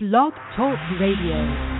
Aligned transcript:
Blog 0.00 0.32
Talk 0.54 0.78
Radio. 1.00 1.77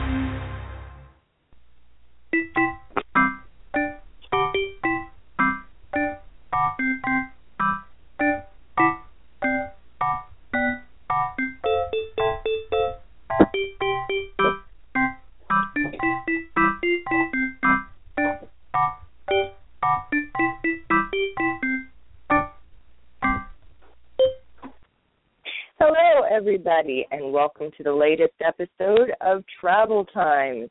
Everybody, 26.58 27.06
and 27.12 27.32
welcome 27.32 27.70
to 27.76 27.84
the 27.84 27.92
latest 27.92 28.34
episode 28.44 29.12
of 29.20 29.44
Travel 29.60 30.04
Times. 30.06 30.68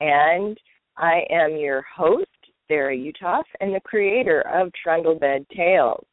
And 0.00 0.58
I 0.96 1.20
am 1.30 1.56
your 1.56 1.82
host, 1.82 2.26
Sarah 2.66 2.96
Utoff, 2.96 3.44
and 3.60 3.72
the 3.72 3.80
creator 3.84 4.40
of 4.52 4.72
Trundlebed 4.84 5.46
Tales. 5.56 6.04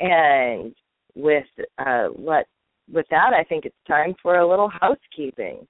And 0.00 0.74
with 1.14 1.46
uh, 1.78 2.08
what 2.08 2.44
with 2.92 3.06
that, 3.10 3.32
I 3.32 3.42
think 3.44 3.64
it's 3.64 3.74
time 3.88 4.14
for 4.22 4.40
a 4.40 4.46
little 4.46 4.68
housekeeping. 4.68 5.66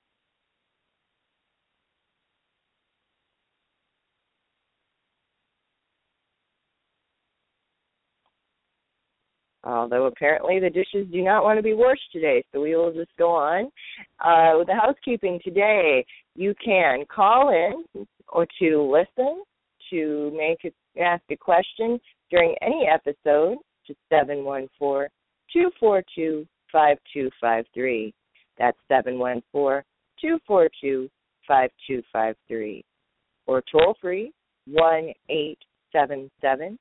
Although 9.65 10.07
apparently 10.07 10.59
the 10.59 10.71
dishes 10.71 11.07
do 11.13 11.23
not 11.23 11.45
want 11.45 11.59
to 11.59 11.63
be 11.63 11.75
washed 11.75 12.13
today, 12.13 12.43
so 12.53 12.61
we 12.61 12.75
will 12.75 12.93
just 12.93 13.11
go 13.19 13.31
on. 13.31 13.71
Uh, 14.25 14.59
with 14.59 14.67
the 14.67 14.75
housekeeping 14.75 15.41
today, 15.45 16.05
you 16.35 16.55
can 16.65 17.05
call 17.15 17.51
in 17.51 18.07
or 18.29 18.47
to 18.61 18.83
listen, 18.83 19.43
to 19.91 20.33
make 20.37 20.59
a, 20.65 21.03
ask 21.03 21.23
a 21.31 21.37
question 21.37 21.99
during 22.31 22.55
any 22.63 22.87
episode 22.87 23.59
to 23.87 23.95
714 24.09 25.09
242 25.53 26.47
5253. 26.73 28.15
That's 28.59 28.79
714 28.89 29.83
242 30.21 31.09
5253. 31.47 32.85
Or 33.47 33.63
toll 33.73 33.97
free 34.01 34.33
1 34.67 35.13
877 35.29 36.79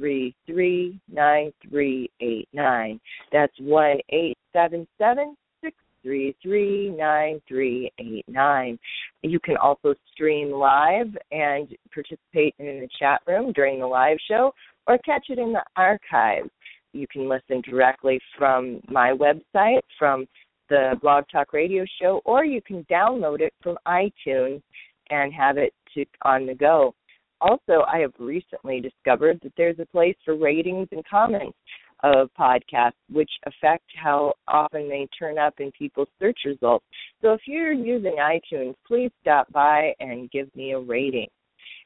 three 0.00 0.34
three 0.46 0.98
nine 1.12 1.52
three 1.68 2.10
eight 2.20 2.48
nine. 2.52 2.98
That's 3.32 3.52
one 3.60 3.98
eight 4.10 4.38
seven 4.52 4.88
seven 4.98 5.36
six 5.62 5.76
three 6.02 6.34
three 6.42 6.90
nine 6.90 7.40
three 7.46 7.92
eight 7.98 8.24
nine. 8.26 8.78
You 9.22 9.38
can 9.38 9.56
also 9.58 9.94
stream 10.12 10.50
live 10.50 11.14
and 11.30 11.68
participate 11.92 12.54
in 12.58 12.80
the 12.80 12.88
chat 12.98 13.20
room 13.26 13.52
during 13.52 13.78
the 13.78 13.86
live 13.86 14.16
show 14.26 14.52
or 14.86 14.96
catch 14.98 15.26
it 15.28 15.38
in 15.38 15.52
the 15.52 15.62
archives. 15.76 16.50
You 16.92 17.06
can 17.06 17.28
listen 17.28 17.60
directly 17.60 18.18
from 18.36 18.80
my 18.88 19.12
website, 19.12 19.82
from 19.98 20.26
the 20.70 20.94
Blog 21.02 21.24
Talk 21.30 21.52
Radio 21.52 21.84
show, 22.00 22.20
or 22.24 22.44
you 22.44 22.62
can 22.62 22.84
download 22.90 23.40
it 23.40 23.52
from 23.62 23.76
iTunes 23.86 24.62
and 25.10 25.32
have 25.34 25.58
it 25.58 25.74
to, 25.94 26.04
on 26.22 26.46
the 26.46 26.54
go 26.54 26.94
also, 27.40 27.84
I 27.86 27.98
have 27.98 28.12
recently 28.18 28.80
discovered 28.80 29.40
that 29.42 29.52
there's 29.56 29.78
a 29.78 29.86
place 29.86 30.16
for 30.24 30.36
ratings 30.36 30.88
and 30.92 31.04
comments 31.08 31.56
of 32.02 32.30
podcasts, 32.38 32.92
which 33.10 33.30
affect 33.46 33.84
how 34.02 34.34
often 34.48 34.88
they 34.88 35.06
turn 35.18 35.38
up 35.38 35.54
in 35.58 35.70
people's 35.72 36.08
search 36.18 36.38
results. 36.44 36.84
So 37.22 37.32
if 37.32 37.42
you're 37.46 37.72
using 37.72 38.16
iTunes, 38.20 38.74
please 38.86 39.10
stop 39.20 39.52
by 39.52 39.92
and 40.00 40.30
give 40.30 40.54
me 40.54 40.72
a 40.72 40.78
rating. 40.78 41.28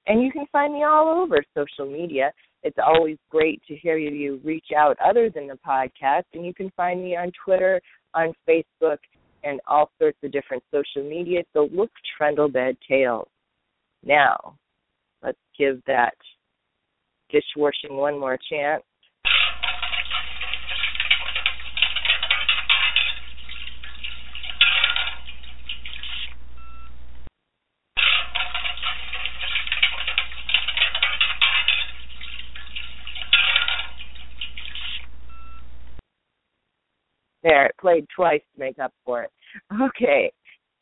And 0.06 0.22
you 0.22 0.30
can 0.30 0.46
find 0.52 0.72
me 0.74 0.84
all 0.84 1.22
over 1.22 1.42
social 1.56 1.90
media. 1.90 2.30
It's 2.62 2.78
always 2.82 3.16
great 3.30 3.62
to 3.68 3.76
hear 3.76 3.96
you 3.96 4.40
reach 4.44 4.68
out 4.76 4.96
other 5.04 5.30
than 5.30 5.48
the 5.48 5.58
podcast. 5.66 6.24
And 6.32 6.44
you 6.44 6.54
can 6.54 6.70
find 6.76 7.02
me 7.02 7.16
on 7.16 7.32
Twitter, 7.44 7.80
on 8.14 8.32
Facebook, 8.48 8.98
and 9.42 9.60
all 9.66 9.90
sorts 9.98 10.18
of 10.22 10.32
different 10.32 10.62
social 10.70 11.08
media. 11.08 11.42
So 11.52 11.68
look 11.72 11.90
Trundlebed 12.18 12.76
Tales. 12.88 13.28
Now, 14.02 14.56
Let's 15.24 15.38
give 15.58 15.80
that 15.86 16.14
dishwashing 17.30 17.96
one 17.96 18.20
more 18.20 18.38
chance. 18.50 18.82
There, 37.42 37.66
it 37.66 37.74
played 37.80 38.06
twice 38.14 38.40
to 38.54 38.60
make 38.60 38.78
up 38.78 38.92
for 39.04 39.22
it. 39.22 39.30
Okay, 39.82 40.30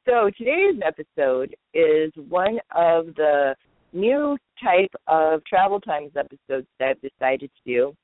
so 0.04 0.30
today's 0.36 0.80
episode 0.84 1.54
is 1.74 2.12
one 2.28 2.58
of 2.74 3.06
the 3.16 3.54
new 3.92 4.36
type 4.62 4.90
of 5.06 5.44
travel 5.44 5.80
times 5.80 6.12
episodes 6.16 6.66
that 6.78 6.88
I've 6.88 7.00
decided 7.00 7.50
to 7.50 7.72
do 7.72 7.96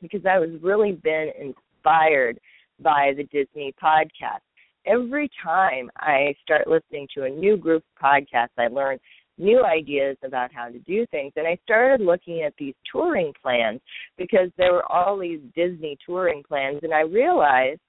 because 0.00 0.24
I 0.24 0.38
was 0.38 0.50
really 0.62 0.92
been 0.92 1.30
inspired 1.38 2.38
by 2.82 3.12
the 3.16 3.24
Disney 3.24 3.74
podcast. 3.82 4.40
Every 4.86 5.30
time 5.42 5.90
I 5.96 6.34
start 6.42 6.66
listening 6.66 7.06
to 7.14 7.24
a 7.24 7.28
new 7.28 7.56
group 7.56 7.84
podcast, 8.02 8.48
I 8.58 8.68
learn 8.68 8.98
new 9.36 9.64
ideas 9.64 10.16
about 10.24 10.52
how 10.52 10.68
to 10.68 10.78
do 10.80 11.06
things. 11.10 11.32
And 11.36 11.46
I 11.46 11.58
started 11.64 12.04
looking 12.04 12.42
at 12.42 12.54
these 12.58 12.74
touring 12.90 13.32
plans 13.42 13.80
because 14.16 14.50
there 14.56 14.72
were 14.72 14.90
all 14.90 15.18
these 15.18 15.40
Disney 15.54 15.98
touring 16.04 16.42
plans, 16.46 16.80
and 16.82 16.94
I 16.94 17.00
realized 17.00 17.80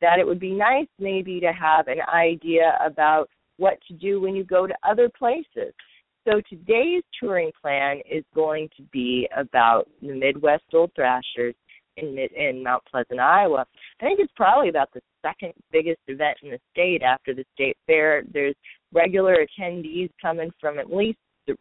that 0.00 0.18
it 0.18 0.26
would 0.26 0.40
be 0.40 0.52
nice 0.52 0.88
maybe 0.98 1.40
to 1.40 1.52
have 1.52 1.88
an 1.88 2.00
idea 2.12 2.78
about 2.84 3.28
what 3.56 3.78
to 3.88 3.94
do 3.94 4.20
when 4.20 4.34
you 4.34 4.44
go 4.44 4.66
to 4.66 4.74
other 4.82 5.08
places. 5.08 5.72
So 6.26 6.40
today's 6.48 7.02
touring 7.20 7.50
plan 7.60 8.00
is 8.10 8.24
going 8.34 8.70
to 8.78 8.82
be 8.84 9.28
about 9.36 9.88
the 10.00 10.14
Midwest 10.14 10.64
Old 10.72 10.90
Threshers 10.96 11.54
in 11.96 12.16
in 12.34 12.62
Mount 12.62 12.82
Pleasant, 12.90 13.20
Iowa. 13.20 13.66
I 14.00 14.04
think 14.04 14.20
it's 14.20 14.32
probably 14.34 14.70
about 14.70 14.88
the 14.94 15.02
second 15.22 15.52
biggest 15.70 16.00
event 16.08 16.38
in 16.42 16.50
the 16.50 16.58
state 16.72 17.02
after 17.02 17.34
the 17.34 17.44
state 17.54 17.76
fair. 17.86 18.22
There's 18.32 18.54
regular 18.92 19.36
attendees 19.36 20.10
coming 20.20 20.50
from 20.60 20.78
at 20.78 20.90
least 20.90 21.18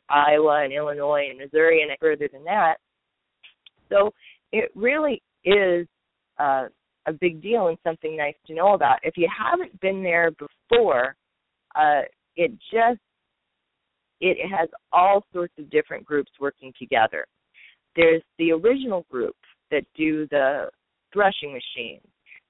Iowa 0.09 0.63
and 0.63 0.72
Illinois 0.72 1.28
and 1.29 1.40
Missouri 1.40 1.81
and 1.81 1.91
further 2.00 2.29
than 2.31 2.46
that. 2.46 2.75
So 3.90 4.12
it 4.53 4.72
really 4.75 5.22
is 5.44 5.85
uh, 6.40 6.68
a 7.06 7.13
big 7.19 7.41
deal 7.41 7.68
and 7.68 7.78
something 7.84 8.16
nice 8.16 8.35
to 8.47 8.53
know 8.53 8.73
about. 8.73 9.00
If 9.03 9.18
you 9.18 9.28
haven't 9.35 9.78
been 9.81 10.02
there 10.02 10.31
before, 10.31 11.16
uh, 11.75 12.03
it 12.38 12.52
just 12.72 13.02
it 14.23 14.50
has 14.50 14.69
all 14.91 15.25
sorts 15.34 15.53
of 15.59 15.69
different 15.69 16.06
groups 16.06 16.31
working 16.39 16.72
together. 16.79 17.25
There's 17.95 18.22
the 18.39 18.51
original 18.51 19.06
group 19.11 19.35
that 19.69 19.84
do 19.95 20.28
the 20.31 20.69
threshing 21.11 21.53
machines. 21.53 22.06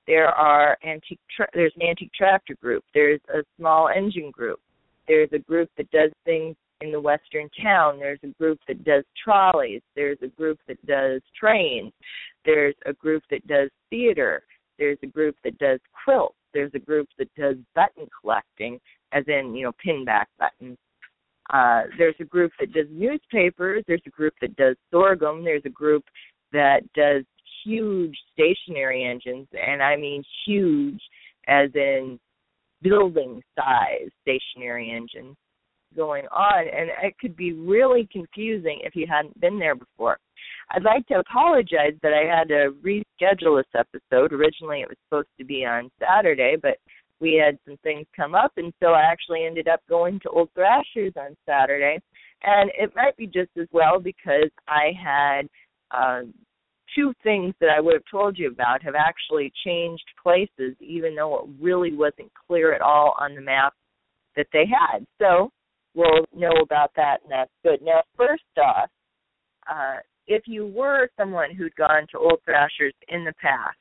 There 0.05 0.27
are 0.27 0.77
antique. 0.85 1.19
Tra- 1.35 1.47
there's 1.53 1.73
an 1.75 1.87
antique 1.87 2.11
tractor 2.13 2.55
group. 2.61 2.83
There's 2.93 3.21
a 3.33 3.43
small 3.57 3.89
engine 3.89 4.31
group. 4.31 4.59
There's 5.07 5.29
a 5.33 5.39
group 5.39 5.69
that 5.77 5.89
does 5.91 6.11
things 6.25 6.55
in 6.81 6.91
the 6.91 6.99
western 6.99 7.49
town. 7.61 7.99
There's 7.99 8.19
a 8.23 8.27
group 8.39 8.59
that 8.67 8.83
does 8.83 9.03
trolleys. 9.23 9.81
There's 9.95 10.17
a 10.21 10.27
group 10.27 10.59
that 10.67 10.85
does 10.85 11.21
trains. 11.37 11.91
There's 12.45 12.75
a 12.85 12.93
group 12.93 13.23
that 13.31 13.45
does 13.47 13.69
theater. 13.89 14.43
There's 14.77 14.97
a 15.03 15.07
group 15.07 15.35
that 15.43 15.57
does 15.57 15.79
quilts. 16.03 16.35
There's 16.53 16.71
a 16.75 16.79
group 16.79 17.07
that 17.17 17.33
does 17.35 17.55
button 17.73 18.07
collecting, 18.21 18.79
as 19.11 19.23
in 19.27 19.55
you 19.55 19.63
know 19.63 19.71
pinback 19.85 20.25
buttons. 20.37 20.77
Uh, 21.51 21.83
there's 21.97 22.15
a 22.19 22.25
group 22.25 22.51
that 22.59 22.71
does 22.73 22.87
newspapers. 22.91 23.83
There's 23.87 24.01
a 24.05 24.11
group 24.11 24.33
that 24.41 24.55
does 24.55 24.75
sorghum. 24.91 25.43
There's 25.43 25.65
a 25.65 25.69
group 25.69 26.03
that 26.51 26.81
does 26.93 27.23
huge 27.65 28.17
stationary 28.31 29.03
engines, 29.05 29.47
and 29.53 29.81
I 29.81 29.95
mean 29.95 30.23
huge, 30.45 31.01
as 31.47 31.69
in 31.75 32.19
building 32.81 33.41
size 33.57 34.09
stationary 34.21 34.91
engines 34.91 35.35
going 35.95 36.25
on, 36.31 36.59
and 36.59 36.89
it 37.03 37.17
could 37.19 37.35
be 37.35 37.53
really 37.53 38.07
confusing 38.11 38.79
if 38.83 38.95
you 38.95 39.05
hadn't 39.07 39.39
been 39.39 39.59
there 39.59 39.75
before. 39.75 40.17
I'd 40.71 40.83
like 40.83 41.05
to 41.07 41.19
apologize 41.19 41.93
that 42.01 42.13
I 42.13 42.25
had 42.25 42.47
to 42.49 42.73
reschedule 42.83 43.59
this 43.59 43.67
episode. 43.75 44.33
Originally, 44.33 44.81
it 44.81 44.87
was 44.87 44.97
supposed 45.07 45.29
to 45.37 45.45
be 45.45 45.65
on 45.65 45.91
Saturday, 45.99 46.55
but 46.61 46.77
we 47.23 47.41
had 47.43 47.57
some 47.65 47.77
things 47.83 48.05
come 48.13 48.35
up, 48.35 48.51
and 48.57 48.73
so 48.81 48.87
I 48.87 49.01
actually 49.01 49.45
ended 49.45 49.69
up 49.69 49.79
going 49.89 50.19
to 50.19 50.29
Old 50.29 50.49
Threshers 50.53 51.13
on 51.15 51.37
Saturday. 51.47 52.01
And 52.43 52.69
it 52.77 52.91
might 52.93 53.15
be 53.15 53.25
just 53.25 53.51
as 53.57 53.67
well 53.71 53.97
because 53.97 54.51
I 54.67 54.91
had 55.01 55.47
uh, 55.91 56.23
two 56.93 57.13
things 57.23 57.53
that 57.61 57.69
I 57.69 57.79
would 57.79 57.93
have 57.93 58.03
told 58.11 58.37
you 58.37 58.51
about 58.51 58.83
have 58.83 58.95
actually 58.95 59.53
changed 59.65 60.03
places, 60.21 60.75
even 60.81 61.15
though 61.15 61.39
it 61.39 61.63
really 61.63 61.95
wasn't 61.95 62.29
clear 62.45 62.73
at 62.73 62.81
all 62.81 63.15
on 63.17 63.35
the 63.35 63.41
map 63.41 63.73
that 64.35 64.47
they 64.51 64.65
had. 64.65 65.05
So 65.17 65.49
we'll 65.95 66.25
know 66.35 66.61
about 66.61 66.91
that, 66.97 67.19
and 67.23 67.31
that's 67.31 67.51
good. 67.63 67.81
Now, 67.81 68.01
first 68.17 68.43
off, 68.61 68.89
uh, 69.71 69.99
if 70.27 70.43
you 70.45 70.67
were 70.67 71.07
someone 71.17 71.55
who'd 71.55 71.75
gone 71.77 72.05
to 72.11 72.17
Old 72.17 72.39
Threshers 72.43 72.93
in 73.07 73.23
the 73.23 73.33
past, 73.41 73.77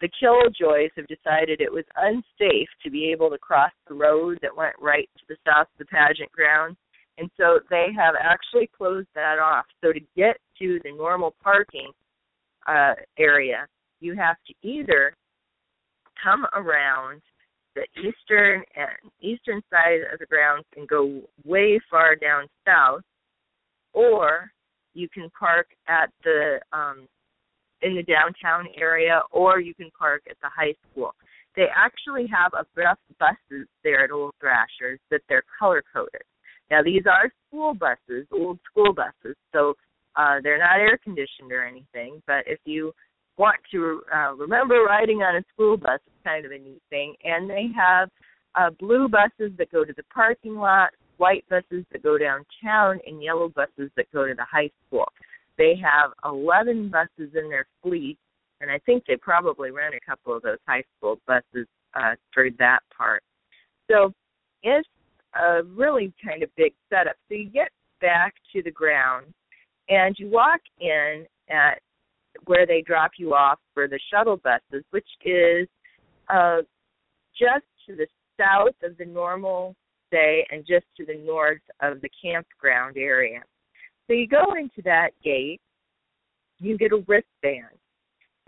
the 0.00 0.08
Killjoys 0.20 0.90
have 0.96 1.06
decided 1.08 1.60
it 1.60 1.72
was 1.72 1.84
unsafe 1.96 2.68
to 2.84 2.90
be 2.90 3.10
able 3.10 3.30
to 3.30 3.38
cross 3.38 3.72
the 3.88 3.94
road 3.94 4.38
that 4.42 4.56
went 4.56 4.76
right 4.80 5.08
to 5.18 5.24
the 5.28 5.36
south 5.46 5.66
of 5.66 5.78
the 5.78 5.84
pageant 5.86 6.30
grounds. 6.32 6.76
And 7.18 7.28
so 7.36 7.58
they 7.68 7.88
have 7.96 8.14
actually 8.20 8.70
closed 8.76 9.08
that 9.14 9.38
off. 9.40 9.66
So 9.82 9.92
to 9.92 10.00
get 10.16 10.36
to 10.60 10.78
the 10.84 10.92
normal 10.92 11.34
parking 11.42 11.90
uh, 12.68 12.94
area, 13.18 13.66
you 14.00 14.14
have 14.14 14.36
to 14.46 14.54
either 14.68 15.14
come 16.22 16.46
around 16.54 17.20
the 17.74 17.86
eastern 18.00 18.62
and 18.76 19.10
eastern 19.20 19.62
side 19.70 20.00
of 20.12 20.18
the 20.20 20.26
grounds 20.26 20.64
and 20.76 20.88
go 20.88 21.22
way 21.44 21.80
far 21.90 22.14
down 22.14 22.46
south, 22.66 23.02
or 23.92 24.50
you 24.94 25.08
can 25.08 25.30
park 25.38 25.66
at 25.88 26.10
the 26.24 26.60
um, 26.72 27.06
in 27.82 27.94
the 27.94 28.02
downtown 28.02 28.66
area, 28.76 29.20
or 29.30 29.60
you 29.60 29.74
can 29.74 29.90
park 29.98 30.22
at 30.28 30.36
the 30.42 30.48
high 30.48 30.74
school. 30.90 31.14
They 31.56 31.66
actually 31.74 32.26
have 32.28 32.52
enough 32.76 32.98
buses 33.18 33.66
there 33.82 34.04
at 34.04 34.10
Old 34.10 34.34
Threshers 34.40 35.00
that 35.10 35.22
they're 35.28 35.42
color 35.58 35.82
coded. 35.92 36.22
Now 36.70 36.82
these 36.82 37.02
are 37.06 37.32
school 37.48 37.74
buses, 37.74 38.26
old 38.32 38.58
school 38.70 38.92
buses, 38.92 39.36
so 39.52 39.74
uh, 40.16 40.36
they're 40.42 40.58
not 40.58 40.78
air 40.78 40.98
conditioned 41.02 41.50
or 41.50 41.64
anything. 41.64 42.22
But 42.26 42.44
if 42.46 42.58
you 42.64 42.92
want 43.38 43.56
to 43.72 44.02
uh, 44.14 44.34
remember 44.34 44.82
riding 44.82 45.18
on 45.18 45.36
a 45.36 45.44
school 45.54 45.76
bus, 45.76 46.00
it's 46.06 46.24
kind 46.24 46.44
of 46.44 46.52
a 46.52 46.58
neat 46.58 46.82
thing. 46.90 47.14
And 47.24 47.48
they 47.48 47.68
have 47.76 48.10
uh, 48.54 48.70
blue 48.78 49.08
buses 49.08 49.52
that 49.58 49.72
go 49.72 49.84
to 49.84 49.92
the 49.96 50.02
parking 50.12 50.56
lot, 50.56 50.90
white 51.16 51.44
buses 51.48 51.84
that 51.92 52.02
go 52.02 52.18
downtown, 52.18 52.98
and 53.06 53.22
yellow 53.22 53.48
buses 53.48 53.90
that 53.96 54.10
go 54.12 54.26
to 54.26 54.34
the 54.34 54.44
high 54.50 54.70
school. 54.86 55.06
They 55.58 55.76
have 55.82 56.12
11 56.24 56.90
buses 56.90 57.34
in 57.34 57.50
their 57.50 57.66
fleet, 57.82 58.16
and 58.60 58.70
I 58.70 58.78
think 58.86 59.04
they 59.06 59.16
probably 59.16 59.70
rent 59.70 59.94
a 59.94 60.10
couple 60.10 60.34
of 60.34 60.42
those 60.42 60.58
high 60.66 60.84
school 60.96 61.18
buses 61.26 61.66
uh, 61.94 62.14
for 62.32 62.48
that 62.58 62.80
part. 62.96 63.22
So 63.90 64.12
it's 64.62 64.88
a 65.34 65.62
really 65.64 66.12
kind 66.24 66.42
of 66.42 66.50
big 66.56 66.72
setup. 66.88 67.16
So 67.28 67.34
you 67.34 67.50
get 67.50 67.70
back 68.00 68.34
to 68.54 68.62
the 68.62 68.70
ground, 68.70 69.26
and 69.88 70.14
you 70.18 70.30
walk 70.30 70.60
in 70.80 71.26
at 71.50 71.80
where 72.44 72.66
they 72.66 72.82
drop 72.82 73.12
you 73.18 73.34
off 73.34 73.58
for 73.74 73.88
the 73.88 73.98
shuttle 74.12 74.36
buses, 74.36 74.84
which 74.90 75.08
is 75.24 75.66
uh, 76.32 76.58
just 77.38 77.64
to 77.86 77.96
the 77.96 78.06
south 78.38 78.74
of 78.82 78.96
the 78.98 79.04
normal 79.04 79.74
day 80.10 80.46
and 80.50 80.64
just 80.66 80.86
to 80.96 81.04
the 81.04 81.20
north 81.26 81.60
of 81.82 82.00
the 82.00 82.08
campground 82.22 82.96
area. 82.96 83.42
So 84.08 84.14
you 84.14 84.26
go 84.26 84.54
into 84.58 84.80
that 84.84 85.10
gate, 85.22 85.60
you 86.58 86.78
get 86.78 86.92
a 86.92 87.04
wristband. 87.06 87.76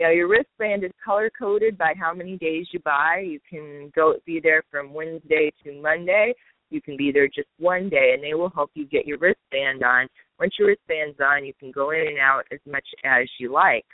Now 0.01 0.11
your 0.11 0.27
wristband 0.27 0.85
is 0.85 0.91
color 1.05 1.31
coded 1.39 1.77
by 1.77 1.93
how 1.99 2.15
many 2.15 2.39
days 2.39 2.67
you 2.73 2.81
buy. 2.81 3.23
You 3.27 3.39
can 3.49 3.93
go 3.95 4.15
be 4.25 4.41
there 4.43 4.63
from 4.71 4.95
Wednesday 4.95 5.53
to 5.63 5.81
Monday. 5.81 6.33
You 6.71 6.81
can 6.81 6.97
be 6.97 7.13
there 7.13 7.27
just 7.27 7.49
one 7.59 7.91
day, 7.91 8.13
and 8.15 8.25
they 8.25 8.33
will 8.33 8.49
help 8.49 8.71
you 8.75 8.87
get 8.87 9.07
your 9.07 9.19
wristband 9.19 9.83
on. 9.85 10.09
Once 10.39 10.55
your 10.59 10.69
wristband's 10.69 11.19
on, 11.21 11.45
you 11.45 11.53
can 11.61 11.71
go 11.71 11.91
in 11.91 12.07
and 12.09 12.19
out 12.19 12.45
as 12.51 12.61
much 12.65 12.87
as 13.05 13.29
you 13.39 13.53
like. 13.53 13.85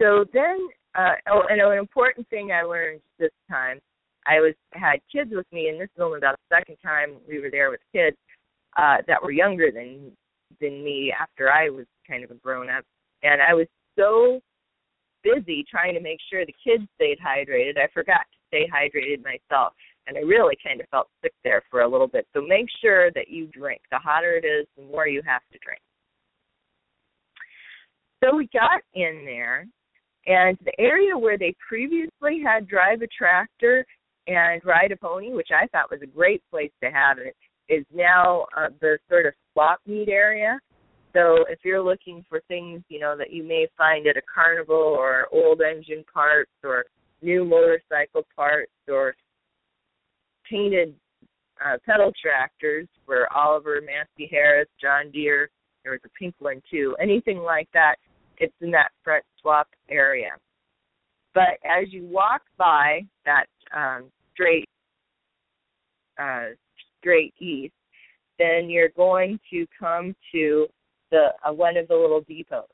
So 0.00 0.24
then, 0.32 0.68
uh, 0.94 1.14
oh, 1.30 1.42
and 1.50 1.60
an 1.60 1.78
important 1.78 2.28
thing 2.28 2.52
I 2.52 2.62
learned 2.62 3.00
this 3.18 3.30
time, 3.50 3.80
I 4.26 4.38
was 4.40 4.54
had 4.74 5.00
kids 5.10 5.30
with 5.32 5.46
me, 5.52 5.68
and 5.68 5.80
this 5.80 5.88
is 5.96 6.00
only 6.00 6.18
about 6.18 6.36
the 6.36 6.56
second 6.56 6.76
time 6.84 7.16
we 7.26 7.40
were 7.40 7.50
there 7.50 7.70
with 7.70 7.80
kids 7.92 8.16
uh, 8.76 8.98
that 9.06 9.22
were 9.22 9.32
younger 9.32 9.70
than 9.70 10.12
than 10.60 10.84
me 10.84 11.12
after 11.18 11.50
I 11.50 11.70
was 11.70 11.86
kind 12.08 12.24
of 12.24 12.30
a 12.30 12.34
grown 12.34 12.68
up, 12.68 12.84
and 13.22 13.40
I 13.40 13.54
was 13.54 13.66
so 13.98 14.40
busy 15.22 15.64
trying 15.70 15.94
to 15.94 16.00
make 16.00 16.18
sure 16.30 16.44
the 16.44 16.54
kids 16.64 16.84
stayed 16.96 17.18
hydrated, 17.18 17.78
I 17.78 17.88
forgot 17.92 18.20
to 18.32 18.38
stay 18.48 18.68
hydrated 18.68 19.24
myself, 19.24 19.72
and 20.06 20.16
I 20.16 20.20
really 20.20 20.56
kind 20.64 20.80
of 20.80 20.88
felt 20.90 21.08
sick 21.22 21.32
there 21.44 21.62
for 21.70 21.82
a 21.82 21.88
little 21.88 22.08
bit. 22.08 22.26
So 22.34 22.42
make 22.42 22.66
sure 22.80 23.10
that 23.12 23.28
you 23.28 23.46
drink. 23.46 23.80
The 23.90 23.98
hotter 23.98 24.32
it 24.32 24.44
is, 24.44 24.66
the 24.76 24.84
more 24.84 25.06
you 25.06 25.22
have 25.24 25.42
to 25.52 25.58
drink. 25.64 25.80
So 28.22 28.36
we 28.36 28.48
got 28.52 28.82
in 28.94 29.22
there, 29.24 29.66
and 30.26 30.56
the 30.64 30.78
area 30.78 31.16
where 31.16 31.38
they 31.38 31.54
previously 31.66 32.40
had 32.44 32.68
drive 32.68 33.02
a 33.02 33.08
tractor 33.08 33.84
and 34.28 34.62
ride 34.64 34.92
a 34.92 34.96
pony, 34.96 35.32
which 35.32 35.48
I 35.52 35.66
thought 35.68 35.90
was 35.90 36.00
a 36.02 36.06
great 36.06 36.42
place 36.50 36.70
to 36.82 36.90
have 36.90 37.18
it, 37.18 37.34
is 37.72 37.86
now 37.94 38.46
uh, 38.56 38.68
the 38.80 38.98
sort 39.08 39.26
of 39.26 39.32
swap 39.52 39.80
meet 39.86 40.08
area. 40.08 40.58
So 41.14 41.44
if 41.48 41.58
you're 41.64 41.82
looking 41.82 42.24
for 42.28 42.40
things, 42.48 42.82
you 42.88 42.98
know, 42.98 43.16
that 43.16 43.32
you 43.32 43.42
may 43.44 43.66
find 43.76 44.06
at 44.06 44.16
a 44.16 44.22
carnival 44.32 44.76
or 44.76 45.26
old 45.32 45.60
engine 45.60 46.04
parts 46.12 46.50
or 46.64 46.84
new 47.20 47.44
motorcycle 47.44 48.26
parts 48.34 48.72
or 48.88 49.14
painted 50.48 50.94
uh, 51.64 51.76
pedal 51.86 52.12
tractors 52.20 52.88
for 53.06 53.30
Oliver, 53.32 53.80
Massey 53.80 54.28
Harris, 54.30 54.68
John 54.80 55.10
Deere, 55.10 55.50
there 55.82 55.92
was 55.92 56.00
a 56.04 56.08
pink 56.18 56.34
one 56.38 56.62
too, 56.70 56.96
anything 57.00 57.38
like 57.38 57.68
that, 57.74 57.96
it's 58.38 58.54
in 58.60 58.70
that 58.70 58.90
front 59.04 59.24
swap 59.40 59.68
area. 59.90 60.30
But 61.34 61.58
as 61.64 61.92
you 61.92 62.06
walk 62.06 62.42
by 62.56 63.02
that 63.24 63.46
um, 63.74 64.10
straight 64.32 64.68
uh, 66.20 66.54
straight 67.02 67.34
east, 67.40 67.74
then 68.38 68.70
you're 68.70 68.90
going 68.90 69.38
to 69.50 69.66
come 69.78 70.14
to 70.32 70.66
the 71.10 71.28
uh, 71.46 71.52
one 71.52 71.76
of 71.76 71.88
the 71.88 71.94
little 71.94 72.22
depots. 72.22 72.72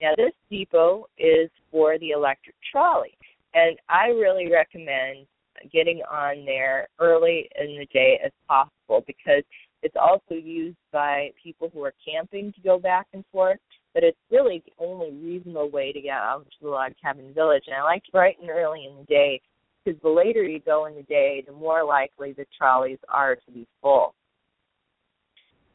Now, 0.00 0.12
this 0.16 0.32
depot 0.50 1.06
is 1.18 1.50
for 1.70 1.98
the 1.98 2.10
electric 2.10 2.56
trolley, 2.70 3.16
and 3.54 3.78
I 3.88 4.08
really 4.08 4.50
recommend 4.50 5.26
getting 5.72 6.02
on 6.10 6.44
there 6.44 6.88
early 6.98 7.48
in 7.58 7.78
the 7.78 7.86
day 7.92 8.20
as 8.24 8.32
possible 8.46 9.02
because 9.06 9.42
it's 9.82 9.96
also 9.96 10.34
used 10.34 10.76
by 10.92 11.30
people 11.42 11.70
who 11.72 11.82
are 11.84 11.94
camping 12.04 12.52
to 12.52 12.60
go 12.60 12.78
back 12.78 13.06
and 13.12 13.24
forth. 13.32 13.58
But 13.94 14.04
it's 14.04 14.18
really 14.30 14.62
the 14.66 14.84
only 14.84 15.10
reasonable 15.12 15.70
way 15.70 15.90
to 15.92 16.00
get 16.02 16.12
out 16.12 16.44
to 16.44 16.56
the 16.60 16.68
log 16.68 16.92
cabin 17.02 17.32
village. 17.32 17.64
And 17.66 17.76
I 17.76 17.82
like 17.82 18.02
bright 18.12 18.36
and 18.38 18.50
early 18.50 18.86
in 18.90 18.98
the 18.98 19.04
day 19.04 19.40
because 19.86 20.00
the 20.02 20.08
later 20.08 20.42
you 20.42 20.60
go 20.60 20.86
in 20.86 20.94
the 20.94 21.02
day, 21.02 21.44
the 21.46 21.52
more 21.52 21.84
likely 21.84 22.32
the 22.32 22.46
trolleys 22.56 22.98
are 23.08 23.36
to 23.36 23.50
be 23.52 23.66
full. 23.80 24.14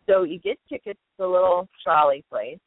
So 0.09 0.24
you 0.24 0.39
get 0.39 0.57
tickets 0.67 1.00
to 1.17 1.24
the 1.24 1.27
little 1.27 1.69
trolley 1.83 2.24
place, 2.29 2.59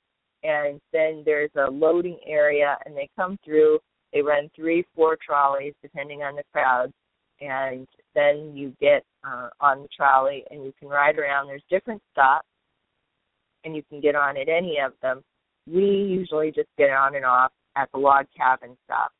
and 0.42 0.80
then 0.92 1.22
there's 1.24 1.50
a 1.56 1.70
loading 1.70 2.18
area, 2.26 2.78
and 2.86 2.96
they 2.96 3.08
come 3.16 3.38
through. 3.44 3.78
They 4.12 4.22
run 4.22 4.50
three, 4.56 4.86
four 4.94 5.18
trolleys 5.24 5.74
depending 5.82 6.22
on 6.22 6.36
the 6.36 6.44
crowd, 6.52 6.92
and 7.40 7.86
then 8.14 8.52
you 8.54 8.74
get 8.80 9.04
uh, 9.26 9.48
on 9.60 9.82
the 9.82 9.88
trolley 9.94 10.44
and 10.50 10.64
you 10.64 10.72
can 10.78 10.88
ride 10.88 11.18
around. 11.18 11.48
There's 11.48 11.64
different 11.68 12.00
stops, 12.12 12.46
and 13.64 13.74
you 13.74 13.82
can 13.90 14.00
get 14.00 14.14
on 14.14 14.36
at 14.36 14.48
any 14.48 14.78
of 14.84 14.92
them. 15.02 15.22
We 15.66 15.82
usually 15.82 16.52
just 16.52 16.68
get 16.78 16.90
on 16.90 17.16
and 17.16 17.24
off 17.24 17.50
at 17.76 17.90
the 17.92 17.98
log 17.98 18.26
cabin 18.36 18.76
stop. 18.84 19.10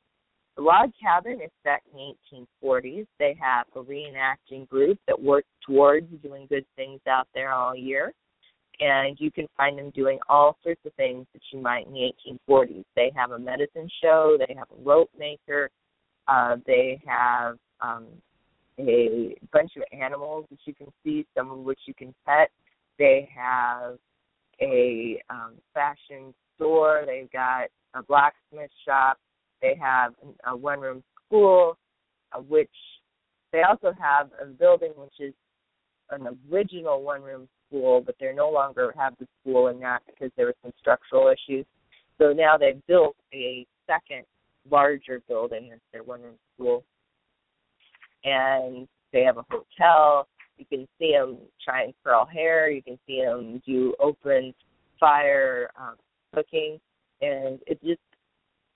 The 0.56 0.62
log 0.62 0.92
cabin 1.00 1.40
is 1.42 1.50
set 1.64 1.82
in 1.92 2.14
the 2.30 2.46
1840s. 2.62 3.06
They 3.18 3.37
have 3.40 3.66
a 3.75 3.82
reenacting 3.82 4.68
group 4.68 4.99
that 5.08 5.20
works 5.20 5.49
towards 5.66 6.06
doing 6.23 6.46
good 6.49 6.64
things 6.76 7.00
out 7.08 7.26
there 7.34 7.52
all 7.52 7.75
year. 7.75 8.12
And 8.80 9.16
you 9.20 9.30
can 9.30 9.46
find 9.56 9.78
them 9.78 9.90
doing 9.90 10.18
all 10.28 10.56
sorts 10.62 10.80
of 10.84 10.92
things 10.94 11.26
that 11.32 11.42
you 11.52 11.61
might 11.61 11.87
in 11.87 11.92
the 11.92 12.12
1840s. 12.49 12.84
They 12.94 13.12
have 13.16 13.32
a 13.32 13.38
medicine 13.38 13.88
show, 14.02 14.37
they 14.38 14.54
have 14.54 14.68
a 14.70 14.82
rope 14.82 15.11
maker, 15.18 15.70
uh, 16.28 16.56
they 16.66 17.00
have 17.06 17.56
um, 17.80 18.06
a 18.78 19.37
bunch 19.52 19.73
of 19.76 19.82
animals 19.92 20.46
that 20.50 20.58
you 20.64 20.75
can 20.75 20.88
see, 21.04 21.26
some 21.37 21.50
of 21.50 21.58
which 21.58 21.80
you 21.87 21.94
can 21.94 22.14
pet. 22.26 22.50
They 22.99 23.28
have 23.37 23.99
a 24.61 25.20
um, 25.30 25.54
fashion 25.73 26.34
store, 26.56 27.02
they've 27.06 27.30
got 27.30 27.66
a 27.94 28.02
blacksmith 28.02 28.70
shop, 28.84 29.18
they 29.64 29.78
have 29.80 30.12
a 30.47 30.54
one 30.54 30.80
room 30.80 31.02
school, 31.26 31.78
uh, 32.33 32.40
which 32.40 32.68
they 33.50 33.62
also 33.62 33.92
have 33.99 34.28
a 34.42 34.44
building 34.44 34.92
which 34.97 35.14
is 35.21 35.33
an 36.11 36.38
original 36.52 37.02
one 37.02 37.23
room 37.23 37.49
school, 37.66 38.02
but 38.04 38.14
they 38.21 38.30
no 38.35 38.50
longer 38.50 38.92
have 38.99 39.14
the 39.18 39.26
school 39.40 39.68
in 39.68 39.80
that 39.80 40.00
because 40.06 40.30
there 40.37 40.47
were 40.47 40.54
some 40.62 40.73
structural 40.78 41.28
issues. 41.33 41.64
So 42.18 42.35
now 42.35 42.59
they've 42.59 42.80
built 42.87 43.16
a 43.33 43.66
second 43.87 44.25
larger 44.71 45.23
building 45.28 45.71
as 45.73 45.80
their 45.92 46.02
one 46.02 46.21
room 46.21 46.35
school. 46.54 46.85
And 48.25 48.87
they 49.14 49.23
have 49.23 49.38
a 49.38 49.44
hotel. 49.50 50.28
You 50.59 50.66
can 50.66 50.87
see 50.99 51.12
them 51.12 51.38
try 51.64 51.85
and 51.85 51.94
curl 52.04 52.26
hair. 52.26 52.71
You 52.71 52.83
can 52.83 52.99
see 53.06 53.23
them 53.25 53.62
do 53.66 53.94
open 53.99 54.52
fire 55.00 55.71
um, 55.80 55.97
cooking, 56.35 56.78
and 57.21 57.59
it's 57.66 57.83
just 57.83 58.00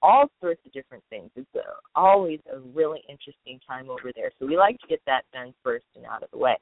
all 0.02 0.26
sorts 0.40 0.60
of 0.64 0.72
different 0.72 1.02
things. 1.10 1.30
It's 1.36 1.48
uh, 1.54 1.60
always 1.94 2.40
a 2.52 2.58
really 2.74 3.02
interesting 3.08 3.60
time 3.66 3.90
over 3.90 4.12
there. 4.14 4.30
So 4.38 4.46
we 4.46 4.56
like 4.56 4.78
to 4.80 4.86
get 4.86 5.00
that 5.06 5.22
done 5.32 5.54
first 5.62 5.84
and 5.96 6.04
out 6.06 6.22
of 6.22 6.30
the 6.30 6.38
way. 6.38 6.56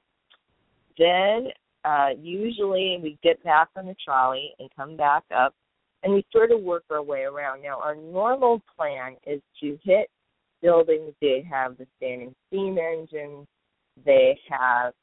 Then 0.98 1.48
uh, 1.84 2.10
usually 2.18 2.98
we 3.02 3.18
get 3.22 3.42
back 3.44 3.68
on 3.76 3.86
the 3.86 3.96
trolley 4.04 4.52
and 4.58 4.68
come 4.74 4.96
back 4.96 5.24
up, 5.34 5.54
and 6.02 6.12
we 6.14 6.24
sort 6.32 6.50
of 6.50 6.60
work 6.60 6.84
our 6.90 7.02
way 7.02 7.22
around. 7.22 7.62
Now 7.62 7.80
our 7.80 7.94
normal 7.94 8.62
plan 8.76 9.16
is 9.26 9.40
to 9.60 9.78
hit 9.84 10.08
buildings. 10.62 11.12
They 11.20 11.46
have 11.50 11.76
the 11.76 11.86
standing 11.96 12.34
steam 12.48 12.78
engines. 12.78 13.46
They 14.04 14.38
have 14.48 14.94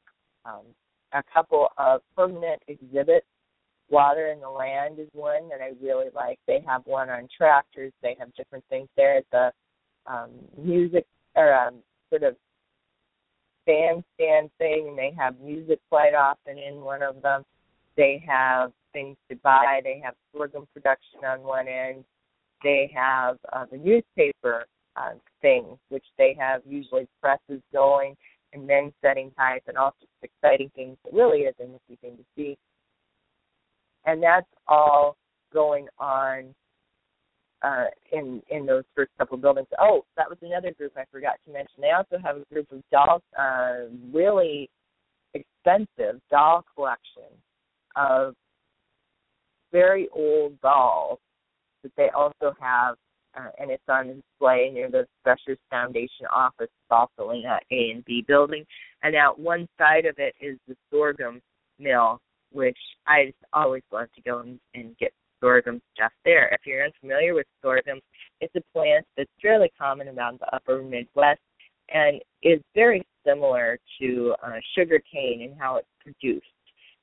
um, 0.44 0.62
a 1.12 1.22
couple 1.32 1.68
of 1.78 2.00
permanent 2.16 2.60
exhibits 2.68 3.26
Water 3.90 4.28
in 4.28 4.40
the 4.40 4.48
Land 4.48 4.98
is 4.98 5.08
one 5.12 5.48
that 5.50 5.60
I 5.60 5.72
really 5.82 6.08
like. 6.14 6.38
They 6.46 6.62
have 6.66 6.82
one 6.86 7.10
on 7.10 7.28
tractors. 7.36 7.92
They 8.02 8.16
have 8.18 8.34
different 8.34 8.64
things 8.70 8.88
there. 8.96 9.18
It's 9.18 9.32
a 9.32 9.52
um, 10.06 10.30
music 10.58 11.06
or 11.36 11.52
um, 11.54 11.76
sort 12.10 12.22
of 12.22 12.36
bandstand 13.66 14.50
thing, 14.58 14.86
and 14.88 14.98
they 14.98 15.14
have 15.18 15.38
music 15.40 15.80
quite 15.90 16.14
often 16.14 16.58
in 16.58 16.80
one 16.80 17.02
of 17.02 17.20
them. 17.22 17.44
They 17.96 18.22
have 18.26 18.72
things 18.92 19.16
to 19.30 19.36
buy. 19.36 19.80
They 19.82 20.00
have 20.04 20.14
sorghum 20.32 20.66
production 20.72 21.24
on 21.26 21.42
one 21.42 21.68
end. 21.68 22.04
They 22.62 22.90
have 22.94 23.36
uh, 23.52 23.66
the 23.70 23.76
newspaper 23.76 24.64
uh, 24.96 25.12
things, 25.42 25.78
which 25.90 26.04
they 26.18 26.36
have 26.38 26.62
usually 26.66 27.06
presses 27.20 27.60
going 27.72 28.16
and 28.52 28.66
men 28.66 28.92
setting 29.02 29.30
type 29.32 29.62
and 29.66 29.76
all 29.76 29.94
sorts 29.98 30.12
of 30.22 30.30
exciting 30.30 30.70
things. 30.74 30.96
It 31.04 31.12
really 31.12 31.40
is 31.40 31.54
a 31.58 31.64
nifty 31.64 31.96
thing 32.00 32.16
to 32.16 32.24
see 32.36 32.56
and 34.06 34.22
that's 34.22 34.46
all 34.68 35.16
going 35.52 35.86
on 35.98 36.54
uh, 37.62 37.86
in 38.12 38.42
in 38.50 38.66
those 38.66 38.84
first 38.94 39.10
couple 39.18 39.36
buildings. 39.38 39.68
Oh, 39.80 40.04
that 40.16 40.28
was 40.28 40.38
another 40.42 40.72
group 40.72 40.92
I 40.96 41.04
forgot 41.10 41.36
to 41.46 41.52
mention. 41.52 41.80
They 41.80 41.92
also 41.92 42.22
have 42.22 42.36
a 42.36 42.44
group 42.52 42.70
of 42.70 42.82
dolls, 42.92 43.22
uh, 43.38 43.88
really 44.12 44.68
expensive 45.32 46.20
doll 46.30 46.64
collection 46.74 47.30
of 47.96 48.34
very 49.72 50.08
old 50.12 50.60
dolls 50.60 51.18
that 51.82 51.92
they 51.96 52.08
also 52.14 52.54
have, 52.60 52.96
uh, 53.36 53.50
and 53.58 53.70
it's 53.70 53.82
on 53.88 54.06
display 54.06 54.70
near 54.72 54.90
the 54.90 55.06
Specials 55.20 55.58
Foundation 55.70 56.26
office, 56.32 56.68
also 56.90 57.30
in 57.30 57.42
that 57.42 57.62
A 57.70 57.90
and 57.90 58.04
B 58.04 58.24
building. 58.26 58.64
And 59.02 59.16
out 59.16 59.38
one 59.38 59.66
side 59.78 60.06
of 60.06 60.16
it 60.18 60.34
is 60.40 60.58
the 60.68 60.76
sorghum 60.92 61.40
mill 61.78 62.20
which 62.54 62.78
I 63.06 63.26
just 63.26 63.38
always 63.52 63.82
love 63.92 64.08
to 64.14 64.22
go 64.22 64.38
and, 64.38 64.58
and 64.74 64.96
get 64.98 65.12
sorghum 65.40 65.82
stuff 65.94 66.12
there. 66.24 66.48
If 66.52 66.60
you're 66.64 66.84
unfamiliar 66.84 67.34
with 67.34 67.46
sorghum, 67.62 68.00
it's 68.40 68.54
a 68.56 68.62
plant 68.72 69.04
that's 69.16 69.30
fairly 69.42 69.70
common 69.78 70.08
around 70.08 70.40
the 70.40 70.54
upper 70.54 70.82
Midwest 70.82 71.40
and 71.92 72.20
is 72.42 72.60
very 72.74 73.04
similar 73.26 73.78
to 74.00 74.34
uh, 74.42 74.56
sugar 74.76 75.00
cane 75.12 75.42
and 75.42 75.60
how 75.60 75.76
it's 75.76 75.88
produced 76.00 76.46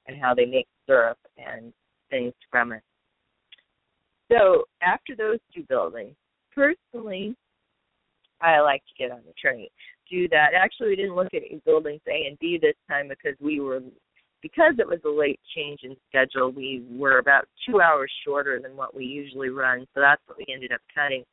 and 0.07 0.19
how 0.19 0.33
they 0.33 0.45
make 0.45 0.67
syrup 0.87 1.17
and 1.37 1.71
things 2.09 2.33
from 2.49 2.71
it. 2.71 2.81
So 4.31 4.63
after 4.81 5.15
those 5.15 5.39
two 5.53 5.63
buildings, 5.69 6.15
personally, 6.55 7.35
I 8.41 8.59
like 8.61 8.81
to 8.87 9.03
get 9.03 9.11
on 9.11 9.21
the 9.27 9.33
train. 9.39 9.67
Do 10.09 10.27
that. 10.29 10.49
Actually, 10.55 10.89
we 10.89 10.95
didn't 10.95 11.15
look 11.15 11.33
at 11.33 11.43
buildings 11.65 12.01
A 12.07 12.27
and 12.27 12.39
B 12.39 12.57
this 12.61 12.75
time 12.89 13.09
because 13.09 13.37
we 13.39 13.59
were 13.59 13.81
because 14.41 14.75
it 14.79 14.87
was 14.87 14.99
a 15.05 15.09
late 15.09 15.39
change 15.55 15.81
in 15.83 15.95
schedule, 16.09 16.51
we 16.51 16.83
were 16.89 17.19
about 17.19 17.45
two 17.67 17.81
hours 17.81 18.11
shorter 18.25 18.59
than 18.61 18.75
what 18.75 18.95
we 18.95 19.05
usually 19.05 19.49
run, 19.49 19.85
so 19.93 20.01
that's 20.01 20.21
what 20.25 20.37
we 20.37 20.45
ended 20.53 20.71
up 20.71 20.81
cutting. 20.93 21.23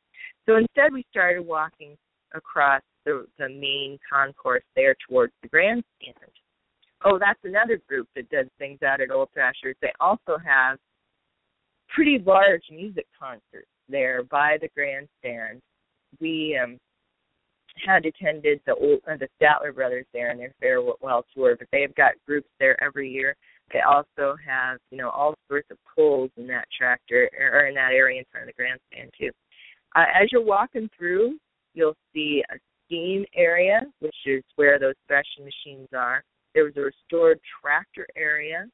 So 0.45 0.57
instead, 0.57 0.93
we 0.93 1.05
started 1.09 1.45
walking 1.45 1.95
across 2.33 2.81
the, 3.05 3.25
the 3.37 3.49
main 3.49 3.97
concourse 4.11 4.63
there 4.75 4.95
towards 5.07 5.33
the 5.41 5.49
grandstand. 5.49 5.83
Oh, 7.05 7.17
that's 7.17 7.39
another 7.43 7.79
group 7.87 8.07
that 8.15 8.29
does 8.29 8.47
things 8.57 8.79
out 8.83 9.01
at 9.01 9.11
Old 9.11 9.29
Threshers. 9.33 9.75
They 9.81 9.93
also 9.99 10.37
have 10.43 10.77
pretty 11.87 12.21
large 12.25 12.63
music 12.69 13.07
concerts 13.17 13.69
there 13.87 14.23
by 14.23 14.57
the 14.61 14.69
grandstand. 14.75 15.61
We 16.19 16.59
um 16.61 16.77
had 17.85 18.05
attended 18.05 18.59
the 18.65 18.75
old 18.75 18.99
uh, 19.09 19.17
the 19.17 19.27
Statler 19.41 19.73
brothers 19.73 20.05
there 20.13 20.31
and 20.31 20.39
their 20.39 20.53
farewell 20.59 21.25
tour, 21.33 21.55
but 21.57 21.67
they've 21.71 21.93
got 21.95 22.13
groups 22.25 22.49
there 22.59 22.81
every 22.83 23.09
year. 23.09 23.35
They 23.71 23.81
also 23.81 24.35
have 24.45 24.79
you 24.91 24.97
know 24.97 25.09
all 25.09 25.35
sorts 25.47 25.69
of 25.71 25.77
pulls 25.95 26.31
in 26.37 26.47
that 26.47 26.67
tractor 26.77 27.29
or 27.39 27.67
in 27.67 27.75
that 27.75 27.91
area 27.91 28.19
in 28.19 28.25
front 28.31 28.49
of 28.49 28.55
the 28.55 28.61
grandstand 28.61 29.11
too. 29.19 29.31
Uh, 29.95 30.05
as 30.21 30.29
you're 30.31 30.43
walking 30.43 30.89
through, 30.97 31.37
you'll 31.73 31.97
see 32.13 32.43
a 32.51 32.57
steam 32.85 33.25
area, 33.35 33.81
which 33.99 34.15
is 34.25 34.43
where 34.55 34.79
those 34.79 34.95
threshing 35.07 35.45
machines 35.45 35.87
are. 35.95 36.23
There 36.53 36.63
was 36.63 36.73
a 36.77 36.81
restored 36.81 37.39
tractor 37.61 38.07
area. 38.15 38.67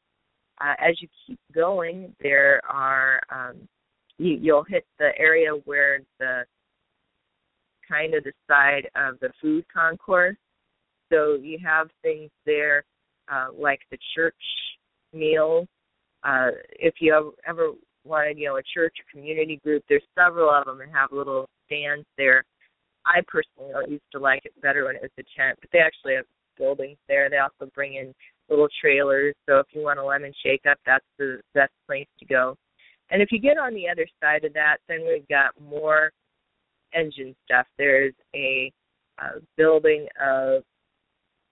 Uh, 0.62 0.74
as 0.80 1.02
you 1.02 1.08
keep 1.28 1.40
going, 1.54 2.16
there 2.22 2.62
are 2.70 3.20
um, 3.30 3.68
you, 4.18 4.38
you'll 4.42 4.64
hit 4.64 4.86
the 5.00 5.10
area 5.18 5.52
where 5.66 6.00
the 6.20 6.44
kind 7.90 8.14
of 8.14 8.24
the 8.24 8.34
side 8.48 8.90
of 8.96 9.20
the 9.20 9.30
food 9.42 9.66
concourse. 9.74 10.38
So 11.12 11.36
you 11.36 11.60
have 11.64 11.88
things 12.02 12.32
there 12.46 12.84
uh, 13.32 13.48
like 13.58 13.80
the 13.92 13.98
church 14.16 14.34
meals. 15.14 15.68
Uh, 16.24 16.50
if 16.72 16.96
you 17.00 17.14
ever, 17.14 17.30
ever 17.48 17.72
wanted, 18.04 18.38
you 18.38 18.48
know, 18.48 18.58
a 18.58 18.64
church 18.74 18.96
or 19.00 19.12
community 19.12 19.60
group, 19.64 19.84
there's 19.88 20.04
several 20.18 20.50
of 20.50 20.66
them 20.66 20.80
that 20.80 20.90
have 20.94 21.12
little 21.12 21.48
stands 21.66 22.06
there. 22.18 22.44
I 23.06 23.22
personally 23.28 23.74
used 23.88 24.12
to 24.14 24.20
like 24.20 24.42
it 24.46 24.60
better 24.62 24.86
when 24.86 24.96
it 24.96 25.02
was 25.02 25.12
a 25.20 25.24
tent, 25.40 25.60
but 25.62 25.70
they 25.72 25.80
actually 25.80 26.16
have 26.16 26.26
buildings 26.58 26.98
there. 27.08 27.30
They 27.30 27.38
also 27.38 27.72
bring 27.76 27.96
in 27.96 28.14
little 28.50 28.68
trailers, 28.82 29.36
so 29.48 29.60
if 29.60 29.68
you 29.74 29.82
want 29.82 30.00
a 30.00 30.06
lemon 30.06 30.34
shake 30.44 30.66
up, 30.70 30.78
that's 30.86 31.06
the 31.18 31.40
best 31.54 31.74
place 31.88 32.08
to 32.20 32.26
go. 32.26 32.56
And 33.12 33.22
if 33.22 33.32
you 33.32 33.40
get 33.40 33.58
on 33.58 33.74
the 33.74 33.88
other 33.90 34.08
side 34.22 34.44
of 34.46 34.54
that, 34.54 34.78
then 34.88 35.02
we've 35.08 35.28
got 35.28 35.52
more 35.62 36.12
engine 36.96 37.36
stuff. 37.46 37.66
There's 37.78 38.14
a 38.36 38.72
uh, 39.22 39.40
building 39.58 40.08
of 40.22 40.64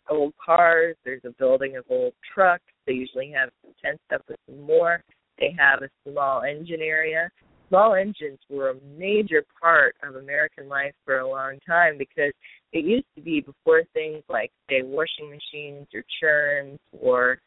old 0.10 0.34
cars. 0.44 0.96
There's 1.06 1.22
a 1.26 1.32
building 1.32 1.78
of 1.78 1.86
old 1.90 2.14
trucks. 2.34 2.64
They 2.86 2.94
usually 2.94 3.32
have 3.32 3.50
some 3.62 3.74
tent 3.84 4.00
stuff 4.08 4.22
with 4.28 4.40
some 4.48 4.62
more. 4.62 5.04
They 5.40 5.56
have 5.58 5.82
a 5.82 5.90
small 6.10 6.44
engine 6.44 6.82
area. 6.82 7.30
Small 7.70 7.96
engines 7.96 8.40
were 8.50 8.72
a 8.72 8.76
major 8.98 9.44
part 9.60 9.96
of 10.04 10.16
American 10.16 10.68
life 10.68 10.94
for 11.06 11.20
a 11.20 11.28
long 11.28 11.58
time 11.66 11.98
because 11.98 12.32
it 12.72 12.86
used 12.86 13.08
to 13.16 13.22
be 13.22 13.42
before 13.42 13.84
things 13.94 14.22
like 14.30 14.52
say 14.70 14.82
washing 14.84 15.30
machines 15.30 15.88
or 15.94 16.04
churns 16.22 16.80
or 17.02 17.40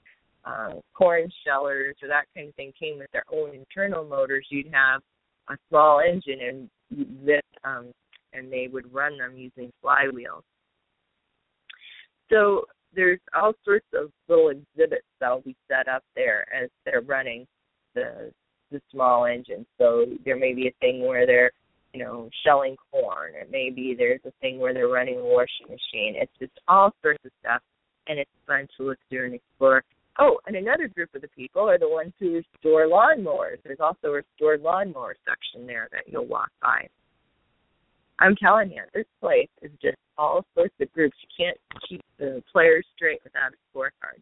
uh, 0.44 0.74
corn 0.94 1.30
shellers 1.44 1.96
or 2.02 2.08
that 2.08 2.24
kind 2.34 2.48
of 2.48 2.54
thing 2.54 2.72
came 2.78 2.98
with 2.98 3.10
their 3.12 3.24
own 3.30 3.54
internal 3.54 4.04
motors. 4.04 4.46
You'd 4.50 4.72
have 4.72 5.00
a 5.48 5.56
small 5.68 6.00
engine 6.00 6.40
and 6.40 6.70
that 7.26 7.42
um, 7.64 7.92
and 8.32 8.52
they 8.52 8.68
would 8.72 8.92
run 8.92 9.18
them 9.18 9.36
using 9.36 9.72
flywheels. 9.84 10.42
So 12.30 12.66
there's 12.94 13.20
all 13.34 13.52
sorts 13.64 13.86
of 13.94 14.10
little 14.28 14.50
exhibits 14.50 15.06
that'll 15.20 15.40
be 15.40 15.56
set 15.68 15.88
up 15.88 16.02
there 16.14 16.46
as 16.54 16.70
they're 16.84 17.02
running 17.02 17.46
the 17.94 18.32
the 18.72 18.80
small 18.90 19.26
engines. 19.26 19.66
So 19.78 20.06
there 20.24 20.36
may 20.36 20.52
be 20.52 20.68
a 20.68 20.74
thing 20.80 21.06
where 21.06 21.26
they're 21.26 21.52
you 21.92 22.02
know 22.02 22.28
shelling 22.44 22.76
corn, 22.90 23.34
or 23.34 23.46
maybe 23.50 23.94
there's 23.96 24.20
a 24.26 24.32
thing 24.40 24.58
where 24.58 24.74
they're 24.74 24.88
running 24.88 25.18
a 25.18 25.24
washing 25.24 25.68
machine. 25.68 26.14
It's 26.16 26.32
just 26.38 26.52
all 26.68 26.92
sorts 27.02 27.24
of 27.24 27.30
stuff, 27.40 27.62
and 28.08 28.18
it's 28.18 28.30
fun 28.46 28.66
to 28.76 28.84
look 28.84 28.98
through 29.08 29.26
and 29.26 29.34
explore. 29.34 29.82
Oh, 30.18 30.38
and 30.46 30.56
another 30.56 30.88
group 30.88 31.14
of 31.14 31.20
the 31.20 31.28
people 31.28 31.68
are 31.68 31.78
the 31.78 31.88
ones 31.88 32.12
who 32.18 32.34
restore 32.34 32.86
lawnmowers. 32.86 33.58
There's 33.64 33.80
also 33.80 34.08
a 34.08 34.22
restored 34.22 34.62
lawnmower 34.62 35.16
section 35.28 35.66
there 35.66 35.88
that 35.92 36.04
you'll 36.06 36.26
walk 36.26 36.50
by. 36.62 36.88
I'm 38.18 38.34
telling 38.36 38.70
you, 38.70 38.82
this 38.94 39.04
place 39.20 39.50
is 39.60 39.70
just 39.82 39.98
all 40.16 40.44
sorts 40.54 40.74
of 40.80 40.90
groups. 40.92 41.16
You 41.20 41.44
can't 41.44 41.58
keep 41.86 42.02
the 42.18 42.42
players 42.50 42.86
straight 42.94 43.20
without 43.24 43.52
a 43.52 43.78
scorecard. 43.78 44.20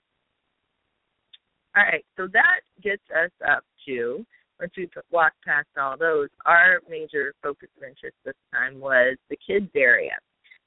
All 1.77 1.85
right, 1.85 2.05
so 2.17 2.27
that 2.33 2.61
gets 2.83 3.03
us 3.11 3.31
up 3.49 3.65
to 3.87 4.25
once 4.61 4.73
we 4.77 4.89
walk 5.11 5.33
past 5.45 5.69
all 5.79 5.97
those, 5.99 6.29
our 6.47 6.81
major 6.89 7.35
focus 7.43 7.69
of 7.77 7.83
interest 7.83 8.17
this 8.25 8.35
time 8.53 8.81
was 8.81 9.17
the 9.29 9.37
kids 9.47 9.71
area, 9.75 10.17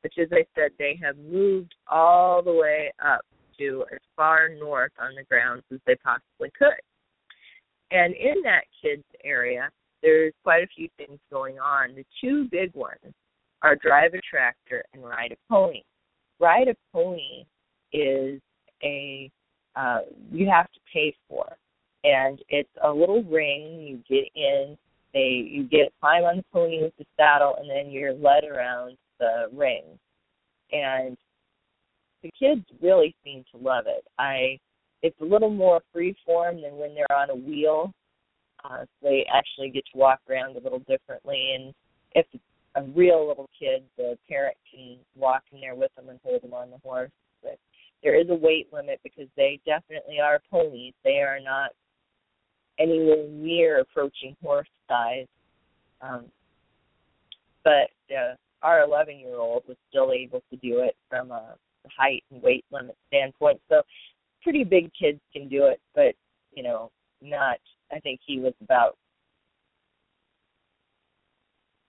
which, 0.01 0.13
as 0.21 0.27
I 0.31 0.45
said, 0.55 0.71
they 0.77 0.99
have 1.01 1.17
moved 1.17 1.73
all 1.87 2.41
the 2.41 2.51
way 2.51 2.93
up 3.03 3.21
to 3.59 3.85
as 3.93 3.99
far 4.15 4.49
north 4.49 4.91
on 4.99 5.15
the 5.15 5.23
grounds 5.23 5.63
as 5.73 5.79
they 5.85 5.95
possibly 5.95 6.51
could. 6.57 6.79
And 7.91 8.13
in 8.15 8.41
that 8.43 8.63
kids 8.81 9.03
area, 9.23 9.69
there's 10.01 10.33
quite 10.43 10.63
a 10.63 10.67
few 10.75 10.89
things 10.97 11.19
going 11.31 11.59
on. 11.59 11.95
The 11.95 12.05
two 12.21 12.47
big 12.51 12.73
ones 12.75 13.13
are 13.63 13.75
drive 13.75 14.13
a 14.13 14.21
tractor 14.29 14.83
and 14.93 15.03
ride 15.03 15.31
a 15.31 15.53
pony. 15.53 15.81
Ride 16.39 16.67
a 16.67 16.75
pony 16.93 17.45
is 17.93 18.39
a 18.83 19.31
uh, 19.75 19.99
you 20.31 20.49
have 20.49 20.71
to 20.71 20.79
pay 20.91 21.13
for, 21.29 21.45
and 22.03 22.39
it's 22.49 22.69
a 22.83 22.91
little 22.91 23.23
ring. 23.23 23.79
You 23.79 23.99
get 24.09 24.29
in, 24.35 24.77
they 25.13 25.47
you 25.49 25.63
get 25.63 25.93
climb 25.99 26.23
on 26.23 26.37
the 26.37 26.45
pony 26.51 26.81
with 26.81 26.93
the 26.97 27.05
saddle, 27.15 27.55
and 27.59 27.69
then 27.69 27.91
you're 27.91 28.13
led 28.13 28.43
around 28.43 28.97
the 29.19 29.49
ring, 29.53 29.83
and 30.71 31.17
the 32.23 32.31
kids 32.37 32.65
really 32.81 33.15
seem 33.23 33.43
to 33.51 33.57
love 33.57 33.85
it. 33.87 34.05
I 34.19 34.59
it's 35.03 35.19
a 35.21 35.25
little 35.25 35.49
more 35.49 35.81
free 35.93 36.15
form 36.25 36.61
than 36.61 36.75
when 36.77 36.95
they're 36.95 37.17
on 37.17 37.29
a 37.29 37.35
wheel. 37.35 37.93
Uh, 38.63 38.85
they 39.03 39.25
actually 39.31 39.69
get 39.69 39.83
to 39.91 39.97
walk 39.97 40.19
around 40.29 40.55
a 40.55 40.59
little 40.59 40.79
differently, 40.79 41.53
and 41.55 41.73
if 42.15 42.25
a 42.75 42.83
real 42.95 43.27
little 43.27 43.49
kid, 43.57 43.83
the 43.97 44.17
parent 44.27 44.57
can 44.71 44.97
walk 45.15 45.43
in 45.51 45.61
there 45.61 45.75
with 45.75 45.93
them 45.95 46.09
and 46.09 46.19
hold 46.23 46.41
them 46.41 46.53
on 46.53 46.71
the 46.71 46.77
horse. 46.77 47.11
But 47.43 47.57
there 48.03 48.19
is 48.19 48.29
a 48.29 48.35
weight 48.35 48.67
limit 48.73 48.99
because 49.03 49.27
they 49.35 49.59
definitely 49.65 50.19
are 50.19 50.41
ponies. 50.49 50.93
They 51.03 51.19
are 51.19 51.39
not 51.39 51.71
anywhere 52.79 53.27
near 53.29 53.79
approaching 53.79 54.35
horse 54.43 54.67
size. 54.87 55.27
Um, 56.01 56.25
but 57.63 57.89
uh, 58.15 58.35
our 58.61 58.83
11 58.83 59.19
year 59.19 59.35
old 59.35 59.63
was 59.67 59.77
still 59.89 60.11
able 60.11 60.43
to 60.51 60.57
do 60.57 60.79
it 60.79 60.95
from 61.09 61.31
a 61.31 61.55
height 61.95 62.23
and 62.31 62.41
weight 62.41 62.65
limit 62.71 62.95
standpoint. 63.07 63.59
So 63.69 63.81
pretty 64.43 64.63
big 64.63 64.91
kids 64.99 65.19
can 65.33 65.47
do 65.47 65.65
it, 65.65 65.79
but 65.95 66.15
you 66.53 66.63
know, 66.63 66.91
not. 67.21 67.57
I 67.91 67.99
think 67.99 68.19
he 68.25 68.39
was 68.39 68.53
about. 68.61 68.97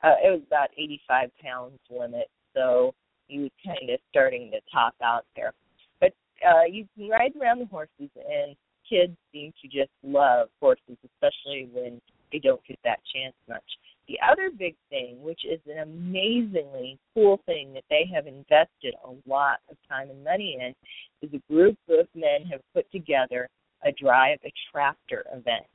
Uh, 0.03 0.15
it 0.25 0.31
was 0.31 0.43
about 0.47 0.69
85 0.77 1.31
pounds 1.43 1.79
limit, 1.91 2.29
so 2.55 2.95
he 3.27 3.41
was 3.41 3.51
kind 3.65 3.91
of 3.91 3.99
starting 4.11 4.51
to 4.53 4.61
top 4.73 4.95
out 5.03 5.25
there. 5.35 5.53
But 6.01 6.13
uh, 6.47 6.65
you 6.71 6.87
can 6.95 7.09
ride 7.09 7.33
around 7.41 7.59
the 7.59 7.67
horses, 7.67 8.11
and 8.15 8.55
kids 8.89 9.17
seem 9.33 9.53
to 9.61 9.69
just 9.69 9.91
love 10.05 10.49
horses, 10.61 10.97
especially 11.05 11.69
when 11.73 12.01
they 12.33 12.39
don't 12.39 12.65
get 12.67 12.79
that 12.85 13.01
chance 13.13 13.35
much. 13.49 13.65
The 14.09 14.19
other 14.27 14.51
big 14.51 14.75
thing, 14.89 15.23
which 15.23 15.45
is 15.45 15.61
an 15.67 15.81
amazingly 15.81 16.99
cool 17.15 17.41
thing 17.45 17.75
that 17.75 17.85
they 17.91 18.09
have 18.13 18.27
invested 18.27 18.95
a 19.05 19.13
lot 19.29 19.59
of 19.71 19.77
time 19.87 20.09
and 20.09 20.25
money 20.25 20.59
in, 20.59 20.75
is 21.21 21.35
a 21.35 21.53
group 21.53 21.77
of 21.91 22.07
men 22.15 22.47
have 22.51 22.61
put 22.75 22.91
together 22.91 23.49
a 23.85 23.93
drive 23.93 24.39
a 24.45 24.53
tractor 24.73 25.25
event. 25.31 25.67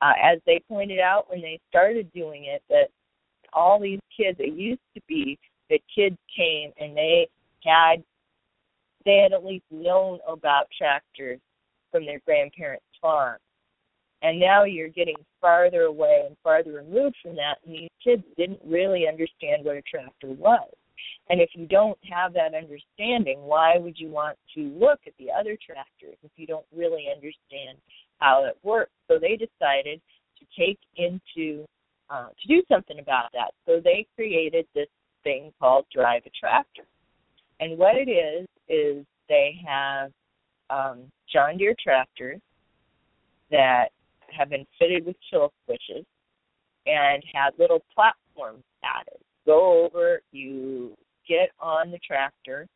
Uh, 0.00 0.12
as 0.22 0.38
they 0.46 0.62
pointed 0.68 1.00
out 1.00 1.28
when 1.28 1.42
they 1.42 1.58
started 1.68 2.10
doing 2.12 2.44
it, 2.44 2.62
that 2.70 2.88
all 3.52 3.80
these 3.80 4.00
kids, 4.16 4.38
it 4.38 4.54
used 4.54 4.80
to 4.94 5.02
be 5.08 5.36
that 5.68 5.80
kids 5.94 6.16
came 6.34 6.72
and 6.80 6.96
they 6.96 7.28
had 7.64 8.02
they 9.04 9.16
had 9.16 9.32
at 9.32 9.44
least 9.44 9.64
known 9.70 10.18
about 10.28 10.66
tractors 10.76 11.40
from 11.90 12.04
their 12.04 12.20
grandparents' 12.26 12.84
farm. 13.00 13.38
And 14.22 14.38
now 14.38 14.64
you're 14.64 14.88
getting 14.88 15.16
farther 15.40 15.82
away 15.82 16.24
and 16.26 16.36
farther 16.42 16.72
removed 16.72 17.16
from 17.22 17.36
that, 17.36 17.56
and 17.64 17.74
these 17.74 17.90
kids 18.04 18.22
didn't 18.36 18.60
really 18.64 19.06
understand 19.08 19.64
what 19.64 19.76
a 19.76 19.82
tractor 19.82 20.28
was. 20.28 20.70
And 21.30 21.40
if 21.40 21.50
you 21.54 21.66
don't 21.66 21.98
have 22.10 22.32
that 22.34 22.54
understanding, 22.54 23.42
why 23.42 23.78
would 23.78 23.98
you 23.98 24.08
want 24.08 24.36
to 24.56 24.62
look 24.78 25.00
at 25.06 25.14
the 25.18 25.28
other 25.30 25.56
tractors 25.64 26.16
if 26.22 26.30
you 26.36 26.46
don't 26.46 26.66
really 26.76 27.06
understand 27.14 27.78
how 28.18 28.44
it 28.44 28.58
works? 28.62 28.90
So 29.08 29.18
they 29.18 29.36
decided 29.36 30.00
to 30.38 30.44
take 30.58 30.78
into 30.96 31.64
uh, 32.10 32.28
to 32.28 32.48
do 32.48 32.62
something 32.68 32.98
about 32.98 33.30
that. 33.32 33.52
So 33.66 33.80
they 33.82 34.04
created 34.16 34.66
this 34.74 34.88
thing 35.22 35.52
called 35.60 35.86
Drive 35.94 36.22
a 36.26 36.30
Tractor. 36.30 36.82
And 37.60 37.78
what 37.78 37.94
it 37.94 38.10
is 38.10 38.48
is 38.68 39.06
they 39.28 39.54
have 39.64 40.10
um, 40.70 41.02
John 41.32 41.56
Deere 41.56 41.76
tractors 41.80 42.40
that 43.52 43.90
have 44.36 44.50
been 44.50 44.66
fitted 44.78 45.06
with 45.06 45.16
kill 45.30 45.52
switches 45.64 46.04
and 46.86 47.22
had 47.32 47.50
little 47.58 47.82
platforms 47.94 48.64
added. 48.84 49.20
Go 49.46 49.84
over, 49.84 50.22
you 50.32 50.96
get 51.28 51.50
on 51.60 51.90
the 51.90 51.98
tractor. 51.98 52.66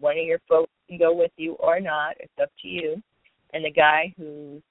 One 0.00 0.18
of 0.18 0.24
your 0.24 0.40
folks 0.48 0.72
can 0.88 0.98
go 0.98 1.14
with 1.14 1.32
you 1.36 1.54
or 1.54 1.80
not. 1.80 2.16
It's 2.20 2.32
up 2.40 2.50
to 2.62 2.68
you. 2.68 3.02
And 3.52 3.64
the 3.64 3.70
guy 3.70 4.14
whose 4.16 4.62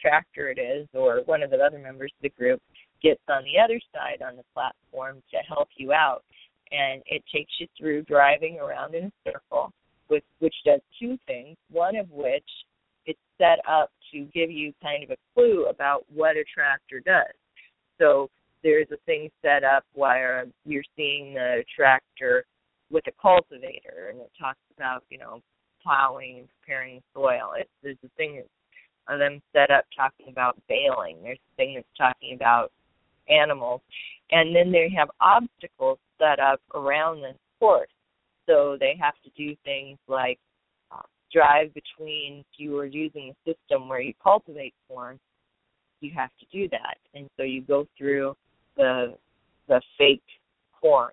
tractor 0.00 0.50
it 0.50 0.58
is, 0.58 0.88
or 0.92 1.22
one 1.24 1.42
of 1.42 1.50
the 1.50 1.56
other 1.58 1.78
members 1.78 2.12
of 2.18 2.22
the 2.22 2.30
group, 2.30 2.60
gets 3.02 3.20
on 3.28 3.44
the 3.44 3.62
other 3.62 3.80
side 3.94 4.22
on 4.26 4.36
the 4.36 4.42
platform 4.52 5.22
to 5.30 5.36
help 5.48 5.68
you 5.76 5.92
out. 5.92 6.24
And 6.72 7.02
it 7.06 7.22
takes 7.32 7.52
you 7.58 7.66
through 7.78 8.02
driving 8.02 8.58
around 8.58 8.94
in 8.94 9.04
a 9.04 9.30
circle, 9.30 9.72
with, 10.08 10.24
which 10.40 10.54
does 10.64 10.80
two 10.98 11.16
things. 11.26 11.56
One 11.70 11.96
of 11.96 12.10
which 12.10 12.48
it's 13.06 13.18
set 13.38 13.58
up 13.68 13.90
to 14.12 14.20
give 14.34 14.50
you 14.50 14.72
kind 14.82 15.04
of 15.04 15.10
a 15.10 15.16
clue 15.34 15.66
about 15.66 16.04
what 16.12 16.36
a 16.36 16.44
tractor 16.52 17.00
does. 17.00 17.34
So 18.00 18.30
there's 18.62 18.88
a 18.92 18.96
thing 19.06 19.30
set 19.42 19.64
up 19.64 19.84
where 19.94 20.46
you're 20.64 20.84
seeing 20.96 21.34
the 21.34 21.64
tractor 21.74 22.44
with 22.90 23.04
a 23.06 23.12
cultivator, 23.20 24.10
and 24.10 24.20
it 24.20 24.30
talks 24.40 24.58
about 24.76 25.04
you 25.10 25.18
know 25.18 25.40
plowing 25.82 26.38
and 26.38 26.48
preparing 26.60 27.02
soil. 27.14 27.52
It, 27.58 27.68
there's 27.82 27.98
a 28.04 28.08
thing 28.16 28.38
of 29.08 29.14
uh, 29.14 29.18
them 29.18 29.40
set 29.52 29.70
up 29.70 29.84
talking 29.94 30.28
about 30.30 30.56
baling. 30.68 31.18
There's 31.22 31.38
a 31.38 31.56
thing 31.56 31.74
that's 31.74 31.86
talking 31.96 32.34
about 32.34 32.72
animals, 33.28 33.82
and 34.30 34.54
then 34.54 34.72
they 34.72 34.90
have 34.96 35.10
obstacles 35.20 35.98
set 36.18 36.40
up 36.40 36.60
around 36.74 37.20
the 37.20 37.32
course. 37.58 37.88
So 38.46 38.76
they 38.78 38.96
have 39.00 39.14
to 39.24 39.30
do 39.36 39.54
things 39.64 39.98
like 40.08 40.38
drive 41.34 41.72
between 41.74 42.40
if 42.40 42.46
you 42.58 42.78
are 42.78 42.86
using 42.86 43.32
a 43.32 43.50
system 43.50 43.88
where 43.88 44.00
you 44.00 44.14
cultivate 44.22 44.74
corn, 44.88 45.18
you 46.00 46.12
have 46.14 46.30
to 46.38 46.46
do 46.52 46.68
that. 46.70 46.96
And 47.14 47.28
so 47.36 47.42
you 47.42 47.62
go 47.62 47.86
through 47.98 48.36
the 48.76 49.14
the 49.68 49.80
fake 49.98 50.22
corn. 50.80 51.12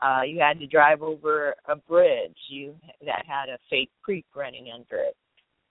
Uh, 0.00 0.22
you 0.22 0.40
had 0.40 0.58
to 0.58 0.66
drive 0.66 1.02
over 1.02 1.54
a 1.68 1.76
bridge 1.76 2.36
you 2.48 2.74
that 3.04 3.24
had 3.26 3.48
a 3.48 3.58
fake 3.70 3.90
creek 4.02 4.24
running 4.34 4.68
under 4.74 4.96
it. 4.96 5.16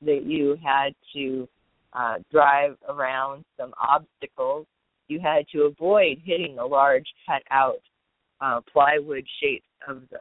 That 0.02 0.24
you 0.26 0.58
had 0.64 0.94
to 1.14 1.48
uh, 1.94 2.16
drive 2.32 2.78
around 2.88 3.44
some 3.60 3.74
obstacles. 3.82 4.66
You 5.08 5.20
had 5.20 5.46
to 5.54 5.64
avoid 5.64 6.20
hitting 6.24 6.56
the 6.56 6.64
large 6.64 7.08
cut 7.28 7.42
out 7.52 7.82
uh, 8.40 8.62
plywood 8.72 9.26
shapes 9.42 9.68
of 9.88 10.04
the 10.10 10.20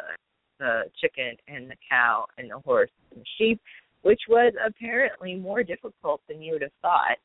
the 0.60 0.82
chicken 1.00 1.34
and 1.48 1.68
the 1.68 1.76
cow 1.90 2.26
and 2.38 2.48
the 2.50 2.60
horse 2.60 2.90
and 3.10 3.20
the 3.20 3.26
sheep, 3.38 3.60
which 4.02 4.20
was 4.28 4.52
apparently 4.64 5.34
more 5.34 5.64
difficult 5.64 6.20
than 6.28 6.40
you 6.40 6.52
would 6.52 6.62
have 6.62 6.70
thought. 6.82 7.18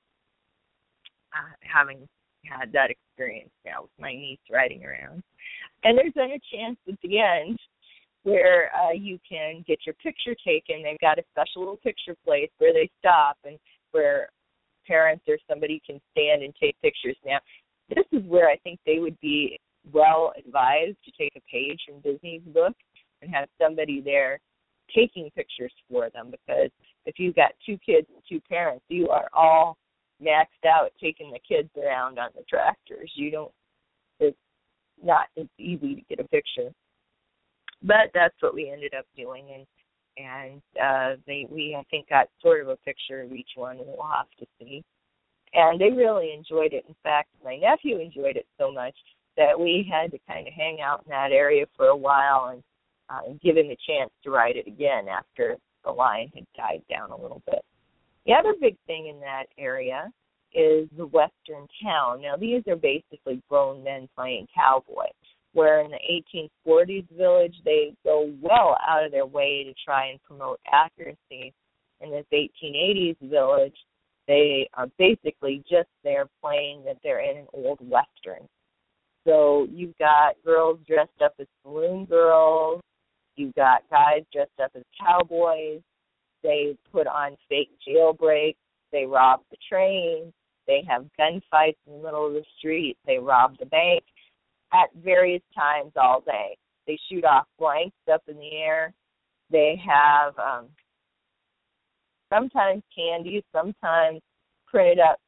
Uh, 1.36 1.52
having 1.62 2.08
had 2.46 2.72
that 2.72 2.90
experience 2.90 3.52
now 3.66 3.82
with 3.82 3.92
my 4.00 4.14
niece 4.14 4.40
riding 4.50 4.86
around, 4.86 5.22
and 5.84 5.98
there's 5.98 6.14
then 6.16 6.32
a 6.32 6.56
chance 6.56 6.78
at 6.88 6.96
the 7.04 7.20
end 7.20 7.60
where 8.24 8.72
uh, 8.74 8.92
you 8.92 9.20
can 9.28 9.64
get 9.68 9.80
your 9.86 9.94
picture 9.96 10.36
taken. 10.46 10.82
They've 10.82 11.00
got 11.00 11.20
a 11.20 11.24
special 11.32 11.62
little 11.62 11.78
picture 11.78 12.16
place 12.26 12.50
where 12.58 12.74
they 12.74 12.90
stop 13.00 13.38
and 13.44 13.60
where 13.92 14.30
parents 14.88 15.24
or 15.28 15.38
somebody 15.48 15.82
can 15.86 16.00
stand 16.12 16.42
and 16.42 16.54
take 16.60 16.76
pictures. 16.82 17.18
Now, 17.26 17.40
this 17.90 18.06
is 18.12 18.24
where 18.28 18.50
I 18.50 18.58
think 18.64 18.80
they 18.86 19.00
would 19.00 19.20
be 19.20 19.60
well 19.94 20.34
advised 20.38 20.98
to 21.06 21.12
take 21.20 21.34
a 21.36 21.42
page 21.52 21.82
from 21.88 22.02
Disney's 22.02 22.42
book 22.48 22.74
and 23.26 23.36
have 23.36 23.50
somebody 23.62 24.02
there 24.02 24.40
taking 24.94 25.30
pictures 25.36 25.72
for 25.90 26.10
them 26.12 26.32
because 26.32 26.70
if 27.06 27.16
you've 27.18 27.36
got 27.36 27.52
two 27.66 27.78
kids 27.86 28.08
and 28.14 28.22
two 28.28 28.40
parents, 28.48 28.86
you 28.88 29.10
are 29.10 29.28
all 29.34 29.78
maxed 30.24 30.66
out 30.68 30.92
taking 31.02 31.32
the 31.32 31.40
kids 31.48 31.70
around 31.78 32.20
on 32.20 32.30
the 32.36 32.44
tractors. 32.44 33.12
You 33.16 33.32
don't 33.32 33.52
it's 34.20 34.38
not 35.04 35.28
as 35.38 35.48
easy 35.60 35.96
to 35.96 36.02
get 36.10 36.24
a 36.24 36.28
picture. 36.30 36.72
But 37.84 38.12
that's 38.14 38.36
what 38.40 38.54
we 38.54 38.72
ended 38.72 38.94
up 38.98 39.06
doing 39.16 39.46
and 39.54 39.66
and 40.18 40.62
uh 40.82 41.22
they 41.28 41.48
we 41.50 41.76
I 41.78 41.84
think 41.90 42.10
got 42.10 42.28
sort 42.42 42.62
of 42.62 42.70
a 42.70 42.78
picture 42.78 43.22
of 43.22 43.34
each 43.34 43.50
one 43.56 43.78
and 43.78 43.88
we'll 43.88 44.08
have 44.08 44.30
to 44.40 44.46
see. 44.60 44.84
And 45.54 45.80
they 45.80 45.90
really 45.90 46.34
enjoyed 46.34 46.74
it. 46.74 46.86
In 46.88 46.96
fact, 47.02 47.30
my 47.44 47.56
nephew 47.56 48.00
enjoyed 48.00 48.36
it 48.36 48.46
so 48.58 48.72
much 48.72 48.96
that 49.38 49.60
we 49.60 49.90
had 49.90 50.12
to 50.12 50.20
kind 50.28 50.48
of 50.48 50.54
hang 50.54 50.80
out 50.82 51.04
in 51.06 51.10
that 51.10 51.32
area 51.32 51.66
for 51.76 51.88
a 51.88 51.96
while 51.96 52.52
and 52.54 52.64
uh, 53.10 53.20
and 53.28 53.40
give 53.42 53.58
him 53.58 53.68
a 53.68 53.78
chance 53.88 54.12
to 54.24 54.32
ride 54.32 54.56
it 54.56 54.68
again 54.68 55.08
after 55.08 55.58
the 55.84 55.92
line 55.92 56.32
had 56.34 56.46
died 56.56 56.82
down 56.90 57.12
a 57.12 57.22
little 57.22 57.42
bit. 57.46 57.64
The 58.26 58.34
other 58.34 58.54
big 58.60 58.76
thing 58.88 59.08
in 59.08 59.20
that 59.20 59.46
area 59.58 60.12
is 60.54 60.88
the 60.98 61.06
Western 61.06 61.68
town. 61.84 62.22
Now, 62.22 62.36
these 62.38 62.64
are 62.68 62.76
basically 62.76 63.42
grown 63.50 63.84
men 63.84 64.10
playing 64.16 64.48
cowboy, 64.56 65.08
where 65.54 65.82
in 65.82 65.92
the 65.92 66.50
1840s 66.66 67.06
village, 67.16 67.56
they 67.64 67.94
go 68.04 68.34
well 68.42 68.78
out 68.88 69.06
of 69.06 69.12
their 69.12 69.26
way 69.26 69.64
to 69.64 69.74
try 69.86 70.08
and 70.08 70.24
promote 70.24 70.60
accuracy. 70.72 71.54
In 72.02 72.12
this 72.12 72.26
1880s 72.34 73.18
village, 73.22 73.76
they 74.28 74.68
are 74.74 74.88
basically 74.98 75.64
just 75.70 75.90
there 76.04 76.28
playing 76.42 76.84
that 76.86 76.98
they're 77.04 77.22
in 77.22 77.38
an 77.38 77.48
old 77.54 77.80
Western. 77.80 78.48
So 79.26 79.68
you've 79.72 79.98
got 79.98 80.36
girls 80.44 80.80
dressed 80.88 81.22
up 81.24 81.34
as 81.40 81.48
saloon 81.64 82.06
girls, 82.06 82.82
You've 83.36 83.56
got 83.56 83.84
guys 83.90 84.24
dressed 84.32 84.60
up 84.64 84.72
as 84.76 84.84
cowboys. 85.00 85.82
They 86.44 86.78
put 86.92 87.08
on 87.08 87.36
fake 87.50 87.72
jailbreaks. 87.88 88.56
They 88.92 89.06
rob 89.06 89.42
the 89.52 89.58
train. 89.70 90.32
They 90.68 90.84
have 90.88 91.06
gunfights 91.20 91.78
in 91.86 91.94
the 91.98 92.04
middle 92.04 92.28
of 92.28 92.34
the 92.34 92.44
street. 92.58 92.98
They 93.06 93.18
rob 93.18 93.58
the 93.60 93.66
bank 93.66 94.04
at 94.74 94.90
various 95.04 95.42
times 95.56 95.92
all 95.96 96.22
day. 96.22 96.58
They 96.88 96.98
shoot 97.10 97.26
off 97.26 97.46
blanks 97.60 97.96
up 98.12 98.22
in 98.28 98.38
the 98.38 98.52
air. 98.56 98.94
They 99.52 99.80
have 99.86 100.38
um, 100.40 100.68
sometimes 102.34 102.84
candy, 102.96 103.44
sometimes 103.52 104.22
printed 104.68 105.00
up 105.00 105.20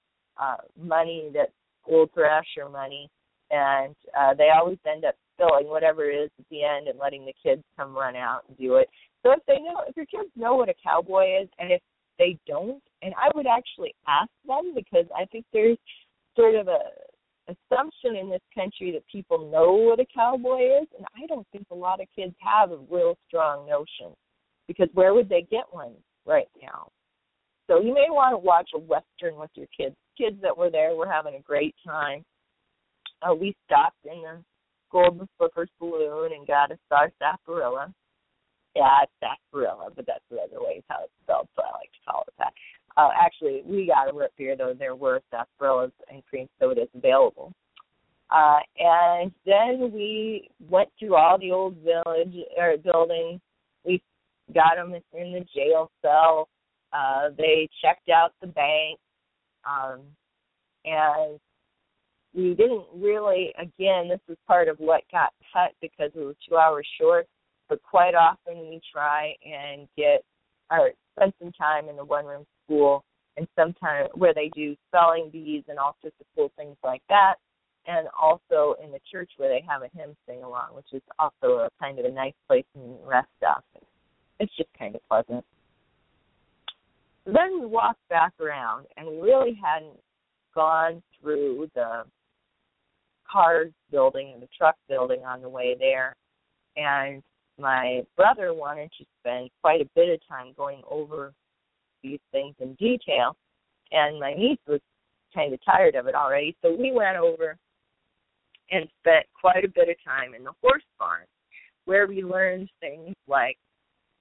uh, 0.42 0.58
money 0.80 1.30
that's 1.34 1.52
old 1.88 2.10
thresher 2.14 2.70
money, 2.72 3.10
and 3.52 3.96
uh, 4.18 4.34
they 4.34 4.50
always 4.50 4.78
end 4.86 5.06
up 5.06 5.16
spilling 5.38 5.68
whatever 5.68 6.10
it 6.10 6.16
is 6.16 6.32
at 6.40 6.46
the 6.50 6.64
end 6.64 6.88
and 6.88 7.00
letting 7.00 7.26
the 7.26 7.34
kids 7.42 7.64
come 7.78 7.96
run 7.96 8.16
out 8.16 8.42
and 8.48 8.58
do 8.58 8.76
it. 8.76 8.90
So 9.24 9.32
if 9.32 9.40
they 9.48 9.60
know, 9.60 9.84
if 9.88 9.96
your 9.96 10.06
kids 10.06 10.30
know 10.36 10.56
what 10.56 10.70
a 10.70 10.74
cowboy 10.84 11.42
is, 11.42 11.50
and 11.60 11.72
if 11.72 11.82
they 12.18 12.38
don't, 12.48 12.82
and 13.02 13.14
I 13.16 13.30
would 13.36 13.48
actually 13.48 13.94
ask 14.08 14.30
them 14.48 14.74
because 14.76 15.06
I 15.16 15.26
think 15.26 15.46
there's 15.54 15.78
sort 16.36 16.56
of 16.56 16.68
a 16.68 16.80
assumption 17.50 18.16
in 18.16 18.30
this 18.30 18.42
country 18.54 18.92
that 18.92 19.08
people 19.10 19.50
know 19.50 19.72
what 19.74 20.00
a 20.00 20.06
cowboy 20.14 20.82
is, 20.82 20.88
and 20.98 21.06
I 21.16 21.26
don't 21.28 21.48
think 21.52 21.66
a 21.72 21.76
lot 21.76 22.02
of 22.02 22.08
kids 22.16 22.34
have 22.40 22.72
a 22.72 22.80
real 22.90 23.18
strong 23.28 23.68
notion 23.68 24.16
because 24.68 24.90
where 24.94 25.14
would 25.14 25.30
they 25.30 25.48
get 25.50 25.64
one 25.72 25.94
right 26.26 26.50
now? 26.62 26.90
So 27.68 27.82
you 27.82 27.94
may 27.94 28.08
want 28.10 28.34
to 28.34 28.38
watch 28.38 28.70
a 28.76 28.80
western 28.80 29.40
with 29.40 29.52
your 29.56 29.68
kids. 29.76 29.96
Kids 30.18 30.38
that 30.42 30.58
were 30.58 30.70
there 30.70 30.96
were 30.96 31.10
having 31.10 31.36
a 31.36 31.42
great 31.42 31.76
time. 31.86 32.24
Uh, 33.22 33.34
we 33.34 33.56
stopped 33.66 33.98
in 34.06 34.22
the 34.22 34.44
Golden 34.92 35.28
Slipper 35.38 35.68
Saloon 35.78 36.32
and 36.34 36.48
got 36.48 36.72
a 36.72 36.78
star 36.86 37.12
sarsaparilla. 37.20 37.94
Yeah, 38.76 39.04
it's 39.04 39.12
sarsaparilla, 39.20 39.90
but 39.96 40.06
that's 40.06 40.24
the 40.30 40.38
other 40.38 40.64
way 40.64 40.84
how 40.90 41.04
it's 41.04 41.14
spelled, 41.24 41.48
so 41.56 41.64
I 41.64 41.72
like 41.78 41.92
to 41.92 42.12
call 42.12 42.24
it 42.28 42.34
that. 42.38 42.54
Uh, 42.96 43.10
actually, 43.20 43.62
we 43.66 43.88
got 43.88 44.10
a 44.10 44.14
root 44.16 44.32
beer 44.38 44.56
though. 44.56 44.74
There 44.78 44.96
were 44.96 45.22
sarsaparillas 45.34 45.92
and 46.12 46.26
cream 46.26 46.48
sodas 46.60 46.90
available. 46.96 47.54
Uh, 48.30 48.60
and 48.78 49.32
then 49.46 49.92
we 49.94 50.50
went 50.70 50.90
through 51.00 51.16
all 51.16 51.38
the 51.40 51.52
old 51.52 51.78
village 51.78 52.36
or 52.58 52.76
buildings. 52.78 53.40
We 53.86 54.02
got 54.54 54.76
them 54.76 54.94
in 54.94 55.34
the 55.34 55.46
jail 55.56 55.92
cell. 56.02 56.50
Uh, 56.92 57.30
they 57.38 57.70
checked 57.82 58.10
out 58.10 58.34
the 58.42 58.48
bank, 58.48 59.00
um, 59.66 60.02
and 60.86 61.40
we 62.38 62.54
didn't 62.54 62.86
really. 62.94 63.52
Again, 63.58 64.08
this 64.08 64.20
was 64.30 64.38
part 64.46 64.68
of 64.68 64.78
what 64.78 65.02
got 65.12 65.34
cut 65.52 65.72
because 65.82 66.12
we 66.16 66.24
were 66.24 66.36
two 66.48 66.56
hours 66.56 66.88
short. 67.02 67.28
But 67.68 67.82
quite 67.82 68.14
often 68.14 68.70
we 68.70 68.80
try 68.94 69.34
and 69.44 69.88
get 69.98 70.24
or 70.70 70.92
spend 71.16 71.34
some 71.42 71.52
time 71.52 71.90
in 71.90 71.96
the 71.96 72.06
one 72.06 72.26
room 72.26 72.46
school 72.64 73.04
and 73.36 73.48
sometimes 73.56 74.10
where 74.14 74.34
they 74.34 74.50
do 74.56 74.76
spelling 74.88 75.30
bees 75.32 75.64
and 75.68 75.80
all 75.80 75.96
sorts 76.02 76.16
of 76.20 76.28
cool 76.36 76.52
things 76.56 76.78
like 76.84 77.02
that. 77.10 77.36
And 77.88 78.08
also 78.22 78.76
in 78.84 78.92
the 78.92 79.00
church 79.12 79.32
where 79.38 79.50
they 79.50 79.64
have 79.68 79.82
a 79.82 79.90
hymn 79.98 80.16
sing 80.28 80.44
along, 80.44 80.76
which 80.76 80.94
is 80.94 81.02
also 81.18 81.66
a 81.66 81.70
kind 81.80 81.98
of 81.98 82.06
a 82.06 82.12
nice 82.12 82.34
place 82.48 82.66
to 82.76 82.98
rest 83.04 83.28
up. 83.48 83.66
It's 84.40 84.56
just 84.56 84.70
kind 84.78 84.96
of 84.96 85.02
pleasant. 85.10 85.44
Then 87.26 87.62
we 87.62 87.66
walked 87.66 88.08
back 88.10 88.34
around 88.40 88.86
and 88.96 89.08
we 89.08 89.22
really 89.22 89.60
hadn't 89.62 90.00
gone 90.54 91.02
through 91.20 91.70
the 91.76 92.04
cars 93.32 93.72
building 93.92 94.32
and 94.34 94.42
the 94.42 94.48
truck 94.58 94.76
building 94.88 95.24
on 95.26 95.42
the 95.42 95.50
way 95.50 95.76
there. 95.80 96.16
And 96.76 97.24
my 97.60 98.04
brother 98.16 98.54
wanted 98.54 98.92
to 98.98 99.06
spend 99.20 99.50
quite 99.62 99.82
a 99.82 99.90
bit 99.96 100.10
of 100.10 100.20
time 100.28 100.54
going 100.56 100.82
over 100.90 101.34
these 102.04 102.20
things 102.32 102.56
in 102.60 102.76
detail, 102.76 103.36
and 103.92 104.20
my 104.20 104.34
niece 104.34 104.60
was 104.68 104.80
kind 105.34 105.54
of 105.54 105.60
tired 105.66 105.96
of 105.96 106.08
it 106.08 106.16
already. 106.16 106.56
So 106.62 106.76
we 106.76 106.92
went 106.92 107.18
over 107.18 107.58
and 108.70 108.88
spent 109.00 109.26
quite 109.40 109.64
a 109.64 109.70
bit 109.70 109.90
of 109.90 109.96
time 110.06 110.34
in 110.34 110.44
the 110.44 110.54
horse 110.62 110.84
barn, 111.00 111.26
where 111.86 112.06
we 112.08 112.24
learned 112.24 112.70
things 112.80 113.16
like 113.28 113.58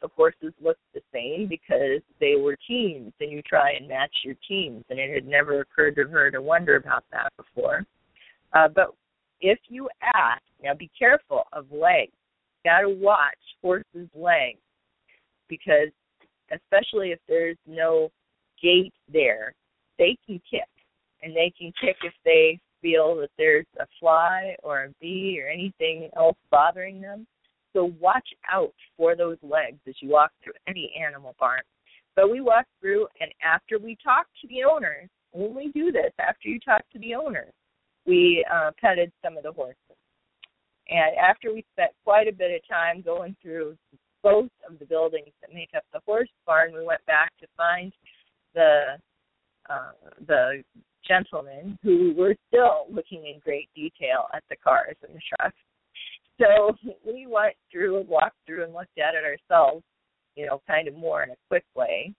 the 0.01 0.09
horses 0.15 0.53
looked 0.63 0.81
the 0.95 1.01
same 1.13 1.49
because 1.49 2.01
they 2.21 2.37
were 2.37 2.57
teams, 2.69 3.13
and 3.21 3.31
you 3.31 3.43
try 3.43 3.73
and 3.73 3.89
match 3.89 4.13
your 4.25 4.37
teams, 4.49 4.85
and 4.89 4.99
it 4.99 5.13
had 5.13 5.27
never 5.27 5.61
occurred 5.61 5.97
to 5.97 6.05
her 6.05 6.31
to 6.31 6.41
wonder 6.41 6.77
about 6.77 7.05
that 7.13 7.33
before. 7.37 7.85
Uh, 8.57 8.69
but 8.69 8.95
if 9.41 9.59
you 9.69 9.89
ask, 10.03 10.43
now 10.63 10.73
be 10.73 10.91
careful 10.99 11.43
of 11.53 11.71
legs 11.71 12.13
got 12.65 12.81
to 12.81 12.89
watch 12.89 13.39
horses' 13.63 14.09
legs 14.15 14.59
because, 15.49 15.89
especially 16.51 17.13
if 17.13 17.21
there's 17.29 17.59
no 17.67 18.11
gate 18.61 18.95
there, 19.13 19.55
they 19.99 20.17
can 20.27 20.41
kick, 20.51 20.69
and 21.23 21.35
they 21.35 21.53
can 21.57 21.73
kick 21.81 21.97
if 22.03 22.15
they 22.25 22.59
feel 22.83 23.15
that 23.17 23.31
there's 23.39 23.67
a 23.79 23.87
fly 24.01 24.57
or 24.65 24.85
a 24.85 24.89
bee 25.01 25.41
or 25.41 25.49
anything 25.49 26.09
else 26.17 26.37
bothering 26.51 27.01
them. 27.01 27.27
So 27.73 27.93
watch 28.01 28.29
out 28.51 28.75
for 28.97 29.15
those 29.15 29.39
legs 29.43 29.79
as 29.87 29.95
you 30.01 30.09
walk 30.09 30.33
through 30.43 30.55
any 30.67 30.93
animal 31.01 31.37
barn. 31.39 31.61
But 32.17 32.31
we 32.31 32.41
walked 32.41 32.71
through, 32.81 33.07
and 33.21 33.31
after 33.45 33.79
we 33.79 33.97
talked 34.03 34.31
to 34.41 34.49
the 34.49 34.65
owners, 34.65 35.09
only 35.35 35.69
do 35.69 35.93
this 35.93 36.13
after 36.19 36.49
you 36.49 36.59
talk 36.59 36.83
to 36.93 36.99
the 36.99 37.15
owners, 37.15 37.53
we 38.07 38.45
uh, 38.53 38.71
petted 38.81 39.13
some 39.25 39.37
of 39.37 39.43
the 39.43 39.53
horses. 39.53 39.77
And 40.89 41.17
after 41.17 41.53
we 41.53 41.65
spent 41.73 41.91
quite 42.05 42.29
a 42.29 42.33
bit 42.33 42.55
of 42.55 42.69
time 42.69 43.03
going 43.03 43.35
through 43.43 43.77
both 44.23 44.51
of 44.69 44.79
the 44.79 44.87
buildings 44.87 45.33
that 45.41 45.55
make 45.55 45.71
up 45.77 45.83
the 45.93 46.01
horse 46.07 46.29
barn, 46.47 46.73
we 46.73 46.85
went 46.85 47.05
back 47.07 47.33
to 47.41 47.47
find 47.57 47.93
the 48.55 48.99
uh, 49.69 49.91
the 50.29 50.63
gentlemen 51.07 51.77
who 51.83 52.15
were 52.17 52.37
still 52.49 52.87
looking 52.91 53.27
in 53.27 53.41
great 53.41 53.69
detail 53.75 54.27
at 54.35 54.45
the 54.49 54.57
cars 54.57 54.97
and 55.03 55.15
the 55.15 55.21
trucks. 55.37 55.57
So 56.41 56.77
we 57.05 57.27
went 57.27 57.55
through 57.71 57.99
and 57.99 58.09
walked 58.09 58.37
through 58.47 58.65
and 58.65 58.73
looked 58.73 58.99
at 58.99 59.15
it 59.15 59.25
ourselves, 59.25 59.83
you 60.37 60.47
know, 60.47 60.61
kind 60.67 60.87
of 60.87 60.95
more 60.95 61.23
in 61.23 61.31
a 61.31 61.37
quick 61.49 61.65
way. 61.75 62.13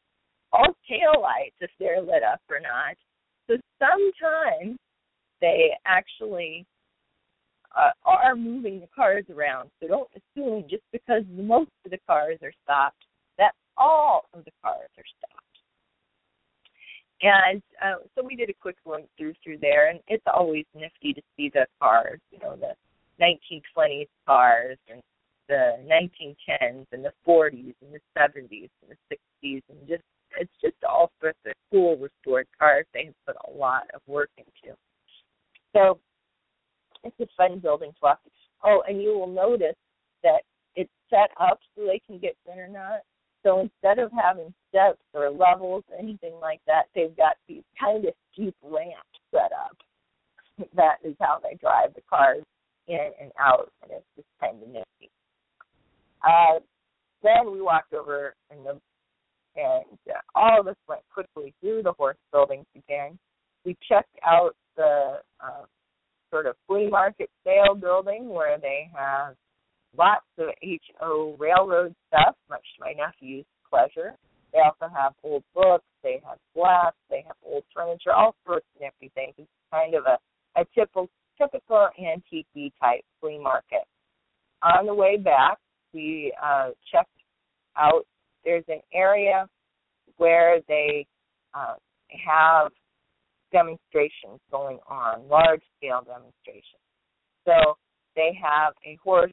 All 0.52 0.76
tail 0.89 1.21
lights, 1.21 1.56
if 1.60 1.69
they're 1.80 2.02
lit 2.02 2.23
up 2.23 2.41
or 2.50 2.60
not. 2.60 2.95
So 3.47 3.56
sometimes 3.80 4.78
they 5.41 5.71
actually 5.86 6.65
uh, 7.76 7.91
are 8.06 8.36
moving 8.36 8.80
the 8.80 8.88
cars 8.95 9.26
around. 9.34 9.69
So 9.80 9.88
don't 9.88 10.10
assume 10.15 10.65
just 10.69 10.84
because 10.91 11.23
most 11.32 11.71
of 11.86 11.91
the 11.91 12.00
cars 12.08 12.39
are 12.41 12.54
stopped 12.63 13.04
that 13.38 13.54
all 13.78 14.26
of 14.34 14.45
the 14.45 14.52
cars 14.63 14.89
are 14.97 15.04
stopped. 15.17 15.43
And 17.21 17.62
uh, 17.84 18.04
so 18.15 18.23
we 18.23 18.36
did 18.36 18.50
a 18.50 18.54
quick 18.54 18.78
look 18.86 19.02
through 19.17 19.34
through 19.43 19.58
there, 19.60 19.89
and 19.89 20.00
it's 20.08 20.23
always 20.32 20.65
nifty 20.76 21.13
to 21.13 21.21
see 21.36 21.50
the 21.52 21.65
cars, 21.82 22.19
you 22.32 22.39
know, 22.39 22.56
the 22.56 22.73
1920s 23.19 24.08
cars 24.26 24.78
and 24.89 25.02
the 25.50 25.78
1910s 25.89 26.86
and 26.91 27.04
the 27.04 27.13
40s 27.28 27.73
and 27.82 27.93
the 27.93 28.00
70s 28.17 28.69
and 28.82 28.91
the 28.91 29.17
60s, 29.43 29.62
and 29.69 29.88
just 29.88 30.04
it's 30.39 30.52
just 30.62 30.76
all 30.88 31.12
sorts 31.19 31.39
of 31.47 31.54
cool 31.71 31.97
restored 31.97 32.47
cars 32.60 32.86
they 32.93 33.06
have 33.06 33.13
put 33.26 33.36
a 33.47 33.58
lot 33.58 33.84
of 33.95 34.02
work 34.06 34.30
into. 34.38 34.76
So 35.73 35.99
it's 37.03 37.19
a 37.19 37.27
fun 37.38 37.60
building 37.60 37.93
walk. 38.01 38.19
Oh, 38.63 38.84
and 38.88 39.01
you 39.01 39.17
will 39.17 39.27
notice 39.27 39.75
that 40.23 40.41
it's 40.75 40.89
set 41.10 41.30
up 41.39 41.60
so 41.75 41.86
they 41.86 42.01
can 42.08 42.19
get 42.19 42.36
in 42.51 42.60
or 42.60 42.67
not. 42.67 43.01
So 43.43 43.60
instead 43.60 43.99
of 43.99 44.12
having 44.12 44.53
steps 44.69 44.99
or 45.13 45.30
levels, 45.30 45.84
or 45.91 45.99
anything 45.99 46.34
like 46.41 46.60
that, 46.67 46.84
they've 46.95 47.15
got 47.15 47.38
these 47.47 47.63
kind 47.80 48.06
of 48.06 48.13
steep 48.34 48.56
ramps 48.63 48.97
set 49.32 49.51
up. 49.53 49.77
That 50.75 50.97
is 51.03 51.15
how 51.21 51.39
they 51.41 51.56
drive 51.62 51.93
the 51.93 52.01
cars 52.10 52.43
in 52.88 53.12
and 53.21 53.32
out, 53.39 53.71
and 53.84 53.91
it's 53.91 54.06
just 54.15 54.27
kind 54.41 54.62
of 54.62 54.67
nifty. 54.67 55.12
Uh, 56.23 56.60
then 57.21 57.51
we 57.51 57.62
walked 57.62 57.93
over 57.93 58.34
and 58.49 58.65
the 58.65 58.80
and 59.56 59.97
uh, 60.10 60.19
all 60.36 60.60
of 60.60 60.67
us 60.67 60.75
went 60.88 61.01
quickly 61.12 61.53
through 61.62 61.82
the 61.84 61.93
horse 61.93 62.17
buildings 62.32 62.65
again. 62.75 63.17
We 63.65 63.75
checked 63.87 64.17
out 64.25 64.55
the 64.75 65.19
uh, 65.43 65.65
sort 66.31 66.45
of 66.45 66.55
flea 66.67 66.89
market 66.89 67.29
sale 67.43 67.75
building 67.75 68.29
where 68.29 68.57
they 68.59 68.89
have 68.95 69.35
lots 69.97 70.25
of 70.37 70.49
HO 70.99 71.35
railroad 71.39 71.95
stuff, 72.07 72.35
much 72.49 72.63
to 72.77 72.85
my 72.85 72.93
nephew's 72.93 73.45
pleasure. 73.69 74.15
They 74.53 74.59
also 74.59 74.93
have 74.93 75.13
old 75.23 75.43
books, 75.53 75.85
they 76.03 76.21
have 76.27 76.37
glass, 76.55 76.93
they 77.09 77.23
have 77.27 77.35
old 77.45 77.63
furniture, 77.75 78.13
all 78.13 78.35
sorts 78.45 78.65
of 78.75 78.81
nifty 78.81 79.11
things. 79.13 79.33
It's 79.37 79.49
kind 79.71 79.93
of 79.95 80.03
a, 80.05 80.17
a 80.59 80.65
typical 80.73 81.09
typical 81.37 81.89
antique 81.99 82.47
type 82.81 83.01
flea 83.21 83.39
market. 83.39 83.83
On 84.63 84.85
the 84.85 84.93
way 84.93 85.17
back, 85.17 85.57
we 85.93 86.33
uh, 86.43 86.69
checked 86.91 87.09
out. 87.77 88.05
There's 88.43 88.63
an 88.67 88.81
area 88.93 89.47
where 90.17 90.61
they 90.67 91.05
uh, 91.53 91.75
have 92.25 92.71
demonstrations 93.51 94.39
going 94.51 94.79
on, 94.88 95.27
large 95.29 95.62
scale 95.77 96.01
demonstrations. 96.05 96.83
So 97.45 97.77
they 98.15 98.38
have 98.41 98.73
a 98.86 98.97
horse 99.03 99.31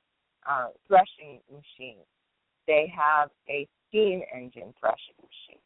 uh, 0.48 0.68
threshing 0.86 1.40
machine. 1.50 2.02
They 2.66 2.92
have 2.94 3.30
a 3.48 3.66
steam 3.88 4.22
engine 4.34 4.72
threshing 4.80 5.18
machine. 5.18 5.60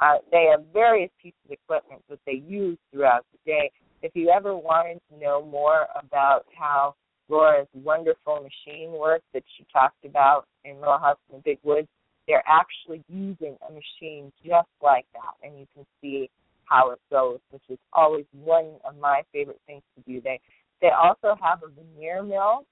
Uh, 0.00 0.18
they 0.30 0.48
have 0.50 0.64
various 0.72 1.10
pieces 1.22 1.38
of 1.44 1.52
equipment 1.52 2.02
that 2.08 2.18
they 2.26 2.42
use 2.46 2.78
throughout 2.90 3.24
the 3.32 3.38
day. 3.50 3.70
If 4.02 4.12
you 4.14 4.30
ever 4.30 4.56
wanted 4.56 5.00
to 5.10 5.18
know 5.18 5.44
more 5.44 5.86
about 5.94 6.44
how 6.58 6.94
Laura's 7.28 7.68
wonderful 7.72 8.40
machine 8.42 8.90
work 8.92 9.22
that 9.32 9.44
she 9.56 9.64
talked 9.72 10.04
about 10.04 10.46
in 10.64 10.80
Little 10.80 10.98
House 10.98 11.18
in 11.30 11.36
the 11.36 11.42
Big 11.42 11.58
Woods, 11.62 11.88
they're 12.26 12.44
actually 12.46 13.04
using 13.08 13.56
a 13.68 13.72
machine 13.72 14.32
just 14.44 14.68
like 14.82 15.06
that, 15.12 15.34
and 15.46 15.58
you 15.58 15.66
can 15.74 15.84
see 16.00 16.30
how 16.72 16.90
it 16.90 17.00
goes, 17.10 17.38
which 17.50 17.62
is 17.68 17.78
always 17.92 18.24
one 18.32 18.76
of 18.88 18.96
my 18.98 19.22
favorite 19.32 19.60
things 19.66 19.82
to 19.94 20.02
do. 20.10 20.20
They 20.22 20.40
they 20.80 20.88
also 20.88 21.36
have 21.40 21.60
a 21.62 21.68
veneer 21.68 22.22
mill, 22.22 22.64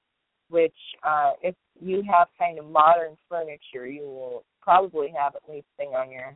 which 0.49 0.75
uh, 1.07 1.33
if 1.43 1.55
you 1.81 2.03
have 2.11 2.29
kind 2.39 2.59
of 2.59 2.65
modern 2.65 3.17
furniture, 3.29 3.87
you 3.87 4.03
will 4.03 4.43
probably 4.61 5.13
have 5.17 5.35
at 5.37 5.43
least 5.49 5.67
thing 5.77 5.91
on 5.91 6.11
your 6.11 6.35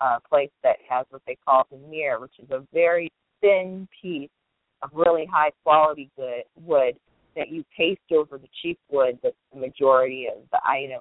uh, 0.00 0.18
place 0.28 0.50
that 0.62 0.76
has 0.88 1.06
what 1.10 1.22
they 1.26 1.36
call 1.44 1.66
veneer, 1.70 2.20
which 2.20 2.38
is 2.38 2.50
a 2.50 2.64
very 2.72 3.10
thin 3.40 3.88
piece 4.00 4.30
of 4.82 4.90
really 4.92 5.26
high 5.26 5.50
quality 5.64 6.10
good 6.16 6.44
wood 6.62 6.94
that 7.34 7.48
you 7.48 7.64
paste 7.76 8.00
over 8.12 8.38
the 8.38 8.48
cheap 8.62 8.78
wood 8.90 9.18
that's 9.22 9.34
the 9.52 9.58
majority 9.58 10.26
of 10.32 10.42
the 10.52 10.58
item. 10.64 11.00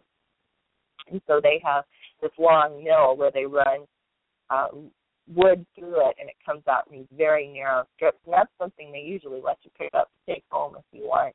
And 1.11 1.21
so 1.27 1.39
they 1.41 1.61
have 1.63 1.83
this 2.21 2.31
long 2.39 2.83
mill 2.83 3.15
where 3.15 3.31
they 3.31 3.45
run 3.45 3.85
uh, 4.49 4.67
wood 5.33 5.65
through 5.77 6.09
it 6.09 6.15
and 6.19 6.29
it 6.29 6.35
comes 6.45 6.63
out 6.69 6.83
in 6.89 6.99
these 6.99 7.07
very 7.17 7.47
narrow 7.47 7.85
strips. 7.95 8.19
And 8.25 8.33
that's 8.33 8.51
something 8.59 8.91
they 8.91 8.99
usually 8.99 9.41
let 9.43 9.57
you 9.63 9.71
pick 9.77 9.93
up 9.93 10.09
to 10.09 10.33
take 10.33 10.43
home 10.49 10.75
if 10.77 10.85
you 10.91 11.07
want, 11.07 11.33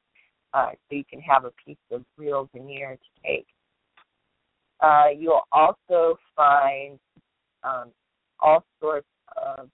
uh, 0.55 0.71
so 0.73 0.97
you 0.97 1.05
can 1.05 1.21
have 1.21 1.45
a 1.45 1.53
piece 1.65 1.77
of 1.91 2.05
real 2.17 2.49
veneer 2.55 2.97
to 2.97 3.23
take. 3.27 3.47
Uh, 4.81 5.09
you'll 5.17 5.47
also 5.53 6.19
find 6.35 6.99
um, 7.63 7.91
all 8.41 8.65
sorts 8.81 9.07
of 9.37 9.69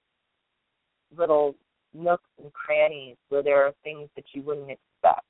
little 1.17 1.55
nooks 1.95 2.29
and 2.43 2.53
crannies 2.53 3.17
where 3.29 3.43
there 3.43 3.65
are 3.65 3.73
things 3.83 4.09
that 4.17 4.25
you 4.33 4.43
wouldn't 4.43 4.71
expect. 4.71 5.25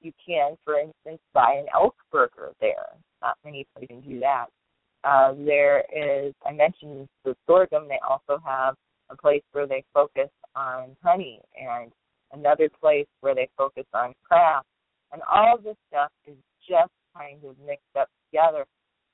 You 0.00 0.12
can, 0.24 0.56
for 0.64 0.78
instance, 0.78 1.20
buy 1.32 1.54
an 1.58 1.66
elk 1.74 1.94
burger 2.10 2.52
there. 2.60 2.86
Not 3.20 3.36
many 3.44 3.66
places 3.76 4.02
do 4.08 4.18
that. 4.20 4.46
Uh, 5.04 5.34
there 5.44 5.84
is, 5.94 6.32
I 6.46 6.52
mentioned 6.52 7.08
the 7.24 7.34
sorghum, 7.46 7.88
they 7.88 7.98
also 8.08 8.40
have 8.44 8.74
a 9.10 9.16
place 9.16 9.42
where 9.52 9.66
they 9.66 9.84
focus 9.92 10.30
on 10.54 10.96
honey 11.02 11.40
and 11.60 11.90
another 12.32 12.68
place 12.80 13.06
where 13.20 13.34
they 13.34 13.48
focus 13.56 13.84
on 13.94 14.14
craft. 14.22 14.66
And 15.12 15.22
all 15.30 15.56
of 15.56 15.64
this 15.64 15.76
stuff 15.88 16.10
is 16.26 16.36
just 16.68 16.92
kind 17.16 17.38
of 17.44 17.56
mixed 17.66 17.96
up 17.98 18.08
together. 18.30 18.64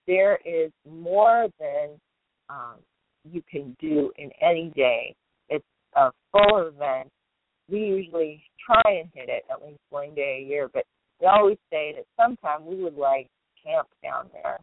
There 0.07 0.39
is 0.45 0.71
more 0.89 1.49
than 1.59 1.99
um, 2.49 2.77
you 3.31 3.43
can 3.51 3.77
do 3.81 4.13
in 4.17 4.31
any 4.41 4.73
day. 4.77 5.15
It's 5.49 5.65
a 5.95 6.11
full 6.33 6.69
event. 6.69 7.09
We 7.69 7.81
usually 7.81 8.43
try 8.65 8.93
and 8.93 9.09
hit 9.15 9.29
it 9.29 9.45
at 9.51 9.67
least 9.67 9.81
one 9.91 10.15
day 10.15 10.43
a 10.43 10.49
year, 10.49 10.71
but 10.73 10.85
we 11.21 11.27
always 11.27 11.59
say 11.71 11.95
that 11.97 12.05
sometime 12.23 12.65
we 12.65 12.83
would 12.83 12.97
like 12.97 13.29
camp 13.63 13.89
down 14.03 14.31
there. 14.33 14.59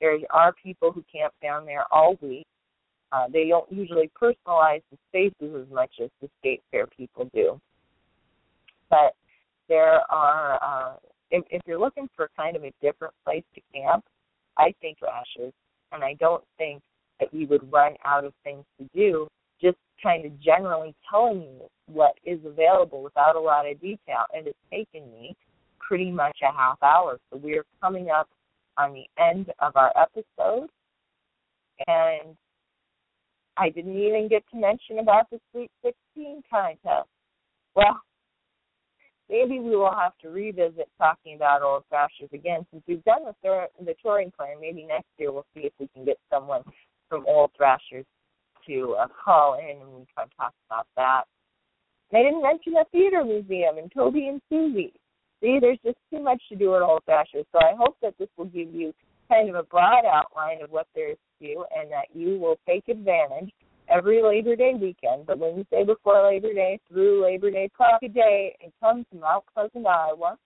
There 0.00 0.18
are 0.30 0.52
people 0.52 0.92
who 0.92 1.04
camp 1.12 1.34
down 1.42 1.66
there 1.66 1.84
all 1.90 2.16
week. 2.20 2.46
Uh, 3.10 3.26
they 3.32 3.48
don't 3.48 3.70
usually 3.72 4.10
personalize 4.20 4.82
the 4.90 4.98
spaces 5.08 5.54
as 5.60 5.72
much 5.72 5.90
as 6.02 6.10
the 6.20 6.28
state 6.40 6.62
fair 6.70 6.86
people 6.86 7.30
do. 7.34 7.60
But 8.90 9.14
there 9.68 10.00
are, 10.10 10.58
uh, 10.62 10.96
if, 11.30 11.44
if 11.50 11.62
you're 11.66 11.80
looking 11.80 12.08
for 12.16 12.30
kind 12.36 12.56
of 12.56 12.64
a 12.64 12.72
different 12.82 13.14
place 13.24 13.44
to 13.54 13.60
camp, 13.74 14.04
I 14.56 14.74
think 14.80 14.98
Threshers, 14.98 15.52
and 15.92 16.04
I 16.04 16.14
don't 16.14 16.44
think 16.58 16.82
that 17.20 17.32
we 17.32 17.46
would 17.46 17.70
run 17.72 17.94
out 18.04 18.24
of 18.24 18.32
things 18.44 18.64
to 18.78 18.88
do. 18.94 19.28
Just 19.60 19.76
kind 20.02 20.24
of 20.24 20.40
generally 20.40 20.94
telling 21.10 21.42
you 21.42 21.60
what 21.86 22.12
is 22.24 22.38
available 22.44 23.02
without 23.02 23.36
a 23.36 23.40
lot 23.40 23.68
of 23.68 23.80
detail, 23.80 24.24
and 24.34 24.46
it's 24.46 24.58
taken 24.70 25.10
me 25.10 25.34
pretty 25.80 26.10
much 26.10 26.38
a 26.42 26.52
half 26.54 26.78
hour. 26.82 27.18
So 27.30 27.40
we're 27.42 27.64
coming 27.80 28.10
up 28.10 28.28
on 28.78 28.94
the 28.94 29.04
end 29.22 29.52
of 29.58 29.76
our 29.76 29.92
episode. 29.96 30.68
And 31.86 32.36
I 33.56 33.70
didn't 33.70 33.98
even 33.98 34.28
get 34.28 34.44
to 34.52 34.56
mention 34.56 35.00
about 35.00 35.28
the 35.30 35.40
Sweet 35.52 35.70
16 35.82 36.42
contest. 36.48 37.08
Well, 37.74 38.00
maybe 39.28 39.58
we 39.58 39.76
will 39.76 39.94
have 39.94 40.16
to 40.22 40.30
revisit 40.30 40.88
talking 40.96 41.34
about 41.34 41.62
old 41.62 41.84
threshers 41.88 42.30
again 42.32 42.66
since 42.70 42.82
we've 42.86 43.04
done 43.04 43.24
the, 43.24 43.34
thir- 43.42 43.68
the 43.84 43.94
touring 44.02 44.32
plan. 44.36 44.56
Maybe 44.60 44.84
next 44.84 45.08
year 45.18 45.32
we'll 45.32 45.46
see 45.54 45.62
if 45.62 45.72
we 45.78 45.88
can 45.88 46.04
get 46.04 46.18
someone 46.32 46.62
from 47.08 47.24
old 47.26 47.50
threshers 47.56 48.06
to 48.66 48.96
uh, 49.00 49.06
call 49.24 49.58
in 49.58 49.80
and 49.80 49.90
we 49.90 50.06
can 50.16 50.28
talk 50.38 50.52
about 50.70 50.86
that. 50.96 51.24
And 52.10 52.20
I 52.20 52.22
didn't 52.22 52.42
mention 52.42 52.72
the 52.74 52.84
theater 52.92 53.24
museum 53.24 53.78
and 53.78 53.90
Toby 53.92 54.28
and 54.28 54.40
Susie. 54.48 54.94
See, 55.40 55.58
there's 55.60 55.78
just 55.84 55.98
too 56.10 56.20
much 56.20 56.42
to 56.48 56.56
do 56.56 56.74
at 56.74 56.82
Old 56.82 57.02
Fashioned. 57.06 57.46
So 57.52 57.58
I 57.58 57.74
hope 57.76 57.96
that 58.02 58.14
this 58.18 58.28
will 58.36 58.46
give 58.46 58.74
you 58.74 58.92
kind 59.28 59.48
of 59.48 59.54
a 59.54 59.62
broad 59.62 60.04
outline 60.04 60.62
of 60.62 60.70
what 60.70 60.86
there 60.94 61.10
is 61.10 61.18
to 61.40 61.54
do 61.54 61.64
and 61.76 61.90
that 61.90 62.06
you 62.14 62.38
will 62.38 62.58
take 62.66 62.88
advantage 62.88 63.52
every 63.88 64.22
Labor 64.22 64.56
Day 64.56 64.72
weekend, 64.74 65.26
the 65.26 65.36
Wednesday 65.36 65.84
before 65.84 66.22
Labor 66.22 66.52
Day 66.52 66.80
through 66.88 67.22
Labor 67.22 67.50
Day 67.50 67.70
Park 67.76 68.02
a 68.02 68.08
day 68.08 68.56
and 68.62 68.72
come 68.80 69.04
to 69.12 69.18
Mount 69.18 69.44
Pleasant, 69.54 69.86
Iowa 69.86 70.36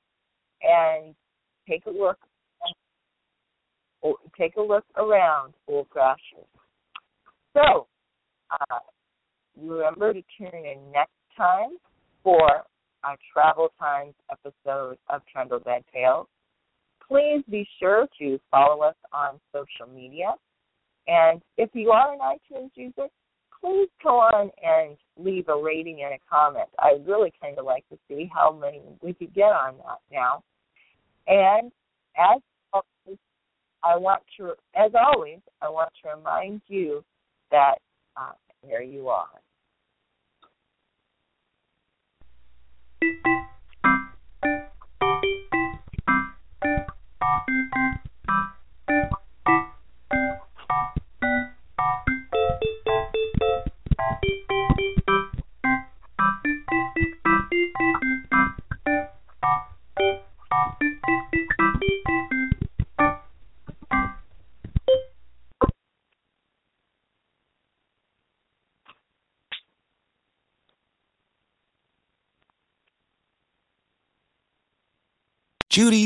and 0.63 1.15
take 1.69 1.87
a 1.87 1.91
look 1.91 2.19
take 4.37 4.57
a 4.57 4.61
look 4.61 4.85
around 4.97 5.55
Old 5.69 5.87
Fashioned. 5.95 6.47
So 7.55 7.87
uh, 8.51 8.79
remember 9.57 10.13
to 10.13 10.23
tune 10.37 10.51
in 10.53 10.79
next 10.93 11.13
time 11.37 11.77
for 12.25 12.65
our 13.05 13.17
Travel 13.33 13.69
Times 13.79 14.15
episode 14.31 14.99
of 15.09 15.23
Trundle 15.33 15.61
Bed 15.61 15.85
Tales. 15.93 16.27
Please 17.07 17.43
be 17.51 17.67
sure 17.79 18.07
to 18.19 18.39
follow 18.51 18.83
us 18.83 18.95
on 19.13 19.41
social 19.53 19.93
media. 19.93 20.35
And 21.07 21.43
if 21.59 21.71
you 21.75 21.91
are 21.91 22.13
an 22.13 22.21
iTunes 22.21 22.71
user, 22.75 23.09
please 23.61 23.89
go 24.03 24.19
on 24.19 24.51
and 24.63 24.97
leave 25.17 25.49
a 25.49 25.57
rating 25.57 26.03
and 26.05 26.15
a 26.15 26.19
comment. 26.31 26.69
I'd 26.79 27.07
really 27.07 27.33
kind 27.41 27.59
of 27.59 27.65
like 27.65 27.89
to 27.91 27.99
see 28.09 28.31
how 28.33 28.53
many 28.53 28.81
we 29.03 29.15
could 29.15 29.35
get 29.35 29.53
on 29.53 29.75
that 29.79 29.99
now. 30.11 30.43
And 31.27 31.71
as 32.17 32.41
always, 32.73 33.19
I 33.85 33.97
want 33.97 34.23
to, 34.39 34.53
as 34.77 34.93
always, 34.95 35.39
I 35.61 35.69
want 35.69 35.91
to 36.03 36.17
remind 36.17 36.63
you 36.69 37.05
that 37.51 37.77
uh, 38.17 38.33
there 38.67 38.83
you 38.83 39.09
are. 39.09 39.29
Judy 47.53 48.12